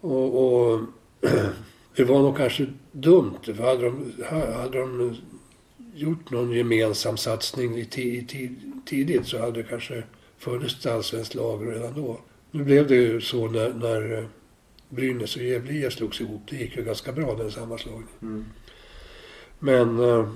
Och, 0.00 0.44
och 0.44 0.80
det 1.96 2.04
var 2.04 2.18
nog 2.18 2.36
kanske 2.36 2.66
dumt. 2.92 3.38
För 3.42 3.52
hade, 3.52 3.82
de, 3.82 4.12
hade 4.30 4.78
de 4.78 5.16
gjort 5.94 6.30
någon 6.30 6.52
gemensam 6.52 7.16
satsning 7.16 7.76
i 7.78 7.84
ti, 7.84 8.18
i 8.18 8.24
ti, 8.24 8.50
tidigt 8.86 9.26
så 9.26 9.38
hade 9.38 9.62
det 9.62 9.68
kanske 9.68 10.02
funnits 10.38 10.78
ett 10.78 10.92
allsvenskt 10.92 11.34
lag 11.34 11.72
redan 11.72 11.94
då. 11.94 12.20
Nu 12.54 12.64
blev 12.64 12.86
det 12.86 12.94
ju 12.94 13.20
så 13.20 13.48
när, 13.48 13.72
när 13.74 14.18
eh, 14.18 14.24
Brynäs 14.88 15.36
och 15.36 15.42
Gävle 15.42 15.72
IF 15.72 15.92
slogs 15.92 16.20
ihop. 16.20 16.42
Det 16.50 16.56
gick 16.56 16.76
ju 16.76 16.84
ganska 16.84 17.12
bra 17.12 17.34
den 17.34 17.50
sammanslagningen. 17.50 18.08
Mm. 18.22 18.44
Men... 19.58 19.98
Eh, 19.98 20.28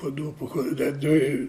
på, 0.00 0.10
då, 0.10 0.32
på, 0.32 0.62
det, 0.76 0.90
det, 0.90 1.46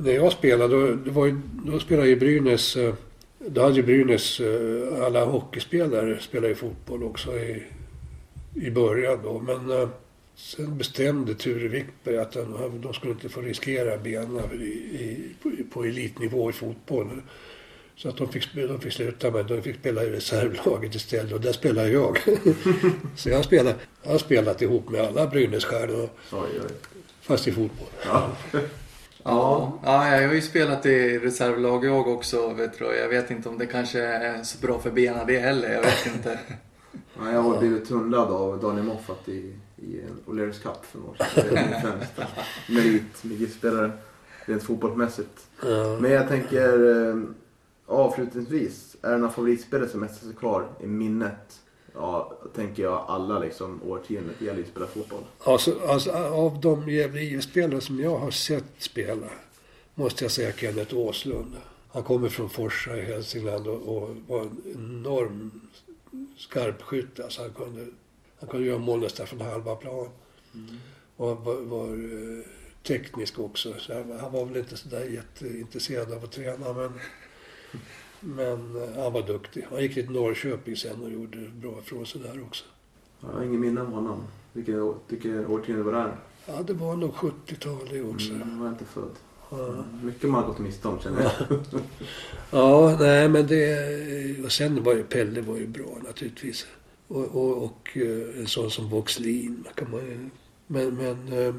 när 0.00 0.12
jag 0.12 0.32
spelade, 0.32 0.74
då, 0.74 0.94
det 0.94 1.10
var 1.10 1.26
ju, 1.26 1.40
då 1.66 1.78
spelade 1.78 2.08
ju 2.08 2.16
Brynäs 2.16 2.76
eh, 2.76 2.94
Då 3.38 3.62
hade 3.62 3.76
ju 3.76 3.82
Brynäs, 3.82 4.40
alla 5.02 5.24
hockeyspelare 5.24 6.20
spelade 6.20 6.48
ju 6.48 6.54
fotboll 6.54 7.02
också 7.02 7.38
i, 7.38 7.62
i 8.54 8.70
början 8.70 9.18
då. 9.22 9.38
Men 9.38 9.88
sen 10.38 10.78
bestämde 10.78 11.34
Ture 11.34 11.68
Wickberg 11.68 12.18
att 12.18 12.32
de, 12.32 12.80
de 12.80 12.94
skulle 12.94 13.12
inte 13.12 13.28
få 13.28 13.40
riskera 13.40 13.98
benen 13.98 14.62
i, 14.62 14.64
i, 14.64 15.34
på, 15.42 15.50
på 15.72 15.84
elitnivå 15.84 16.50
i 16.50 16.52
fotboll. 16.52 17.22
Så 17.96 18.08
att 18.08 18.16
de 18.16 18.28
fick, 18.28 18.54
de 18.54 18.80
fick 18.80 18.92
sluta 18.92 19.30
med 19.30 19.46
de 19.46 19.62
fick 19.62 19.76
spela 19.76 20.04
i 20.04 20.10
reservlaget 20.10 20.94
istället 20.94 21.32
och 21.32 21.40
där 21.40 21.52
spelade 21.52 21.90
jag. 21.90 22.18
så 23.16 23.30
jag, 23.30 23.44
spelade, 23.44 23.76
jag 24.02 24.10
har 24.10 24.18
spelat 24.18 24.62
ihop 24.62 24.90
med 24.90 25.00
alla 25.00 25.26
Brynässtjärnor, 25.26 26.08
fast 27.20 27.48
i 27.48 27.52
fotboll. 27.52 27.88
Ja. 28.04 28.30
Ja, 29.24 29.78
ja, 29.84 30.20
jag 30.20 30.28
har 30.28 30.34
ju 30.34 30.42
spelat 30.42 30.86
i 30.86 31.18
reservlag 31.18 31.84
jag 31.84 32.08
också. 32.08 32.48
Vet 32.48 32.78
du. 32.78 32.84
Jag 32.84 33.08
vet 33.08 33.30
inte 33.30 33.48
om 33.48 33.58
det 33.58 33.66
kanske 33.66 34.00
är 34.00 34.42
så 34.42 34.58
bra 34.66 34.78
för 34.78 34.90
benen 34.90 35.26
det 35.26 35.38
heller. 35.38 35.72
Jag 35.72 35.82
vet 35.82 36.06
inte. 36.06 36.38
Ja, 37.20 37.32
jag 37.32 37.42
har 37.42 37.58
blivit 37.58 37.88
tunnlad 37.88 38.30
av 38.30 38.60
Daniel 38.60 38.84
Moffat 38.84 39.28
i, 39.28 39.52
i 39.82 40.00
en 40.00 40.20
O'Learys 40.26 40.62
Cup 40.62 40.84
för 40.84 40.98
några 40.98 41.10
år 41.10 41.16
sedan. 41.16 41.44
Det 41.50 41.58
är 41.58 41.70
min 41.70 41.80
främsta 41.80 42.26
merit 42.68 43.24
rent 44.48 44.62
fotbollsmässigt. 44.62 45.46
Ja. 45.62 45.98
Men 46.00 46.10
jag 46.10 46.28
tänker 46.28 46.90
eh, 47.08 47.22
avslutningsvis, 47.86 48.96
är 49.02 49.10
det 49.10 49.18
några 49.18 49.32
favoritspelare 49.32 49.88
som 49.88 50.00
mest 50.00 50.22
är 50.22 50.32
kvar 50.32 50.68
i 50.80 50.86
minnet? 50.86 51.60
Ja, 51.94 52.38
tänker 52.54 52.82
jag 52.82 53.04
alla 53.08 53.38
liksom 53.38 53.80
årtionden 53.82 54.34
det 54.38 54.44
gäller 54.44 54.58
ju 54.58 54.64
att 54.64 54.70
spela 54.70 54.86
fotboll. 54.86 55.22
Alltså, 55.38 55.74
alltså, 55.88 56.10
av 56.12 56.60
de 56.60 56.88
Gävle 56.88 57.20
IF-spelare 57.20 57.80
som 57.80 58.00
jag 58.00 58.18
har 58.18 58.30
sett 58.30 58.64
spela 58.78 59.26
måste 59.94 60.24
jag 60.24 60.30
säga 60.30 60.52
Kenneth 60.52 60.96
Åslund. 60.96 61.56
Han 61.92 62.02
kommer 62.02 62.28
från 62.28 62.50
Forsa 62.50 62.96
i 62.96 63.04
Hälsingland 63.04 63.66
och, 63.66 63.88
och 63.88 64.16
var 64.26 64.40
en 64.40 64.62
enorm 64.74 65.60
skarpskytt. 66.36 67.20
Alltså 67.20 67.42
han, 67.42 67.50
kunde, 67.50 67.86
han 68.40 68.48
kunde 68.48 68.66
göra 68.66 68.78
mål 68.78 69.00
nästan 69.00 69.26
från 69.26 69.40
halva 69.40 69.74
plan. 69.74 70.08
Och 71.16 71.44
var, 71.44 71.54
var 71.54 71.86
eh, 71.88 72.44
teknisk 72.82 73.38
också. 73.38 73.74
Så 73.78 73.94
han, 73.94 74.18
han 74.20 74.32
var 74.32 74.44
väl 74.44 74.56
inte 74.56 74.76
så 74.76 74.88
där 74.88 75.04
jätteintresserad 75.04 76.12
av 76.12 76.24
att 76.24 76.32
träna 76.32 76.72
men, 76.72 76.92
men 78.20 78.82
eh, 78.82 79.02
han 79.02 79.12
var 79.12 79.26
duktig. 79.26 79.66
Han 79.70 79.82
gick 79.82 79.94
till 79.94 80.10
Norrköping 80.10 80.76
sen 80.76 81.02
och 81.02 81.10
gjorde 81.10 81.38
bra 81.38 81.78
ifrån 81.78 82.06
sig 82.06 82.20
där 82.20 82.42
också. 82.42 82.64
Jag 83.20 83.28
har 83.28 83.42
ingen 83.42 83.60
minne 83.60 83.80
av 83.80 83.86
honom. 83.86 84.24
Vilket, 84.52 84.74
årtionde 85.48 85.82
var 85.82 85.92
det 85.92 85.98
här? 85.98 86.16
Ja, 86.46 86.62
det 86.62 86.72
var 86.72 86.96
nog 86.96 87.12
70-tal 87.12 87.88
det 87.90 88.02
också. 88.02 88.32
Mm, 88.32 88.58
var 88.58 88.66
jag 88.66 88.74
inte 88.74 88.84
född. 88.84 89.14
Ja. 89.50 89.84
Mycket 90.02 90.30
man 90.30 90.42
har 90.42 90.48
gått 90.48 90.58
miste 90.58 90.88
om 90.88 91.00
känner 91.00 91.22
jag. 91.22 91.32
Ja, 92.50 92.96
nej 93.00 93.28
men 93.28 93.46
det... 93.46 94.44
Och 94.44 94.52
sen 94.52 94.84
var 94.84 94.94
ju 94.94 95.02
Pelle 95.02 95.40
var 95.40 95.56
ju 95.56 95.66
bra 95.66 95.98
naturligtvis. 96.04 96.66
Och, 97.08 97.24
och, 97.24 97.64
och 97.64 97.88
eh, 97.94 98.40
en 98.40 98.46
sån 98.46 98.70
som 98.70 98.90
Voxlin 98.90 99.64
kan 99.74 99.90
man 99.90 100.00
ju... 100.00 100.30
Men, 100.66 100.94
men 100.94 101.32
eh, 101.32 101.54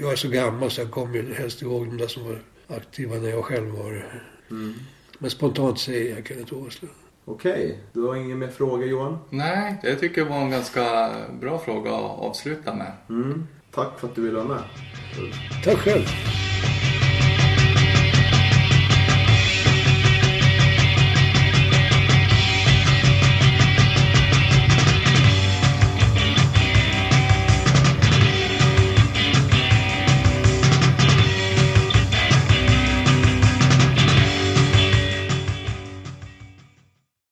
jag 0.00 0.12
är 0.12 0.16
så 0.16 0.28
gammal 0.28 0.70
så 0.70 0.80
jag 0.80 0.90
kommer 0.90 1.16
ju 1.16 1.34
helst 1.34 1.62
ihåg 1.62 1.86
de 1.86 1.96
där 1.96 2.06
som 2.06 2.24
var 2.24 2.42
aktiva 2.68 3.16
när 3.16 3.28
jag 3.28 3.44
själv 3.44 3.70
var 3.70 4.10
Mm. 4.50 4.74
Men 5.18 5.30
spontant 5.30 5.80
säger 5.80 6.14
jag 6.16 6.28
Kenneth 6.28 6.54
Åslund. 6.54 6.94
Okej, 7.24 7.78
du 7.92 8.02
har 8.02 8.16
ingen 8.16 8.38
mer 8.38 8.48
frågor 8.48 8.86
Johan? 8.86 9.18
Nej, 9.30 9.80
det 9.82 9.96
tycker 9.96 10.20
jag 10.20 10.28
var 10.28 10.36
en 10.36 10.50
ganska 10.50 11.10
bra 11.40 11.58
fråga 11.58 11.90
att 11.90 12.18
avsluta 12.18 12.74
med. 12.74 12.92
Mm. 13.08 13.46
Tack 13.70 14.00
för 14.00 14.08
att 14.08 14.14
du 14.14 14.22
ville 14.22 14.36
vara 14.36 14.48
med. 14.48 14.62
Tack 15.64 15.78
själv. 15.78 16.06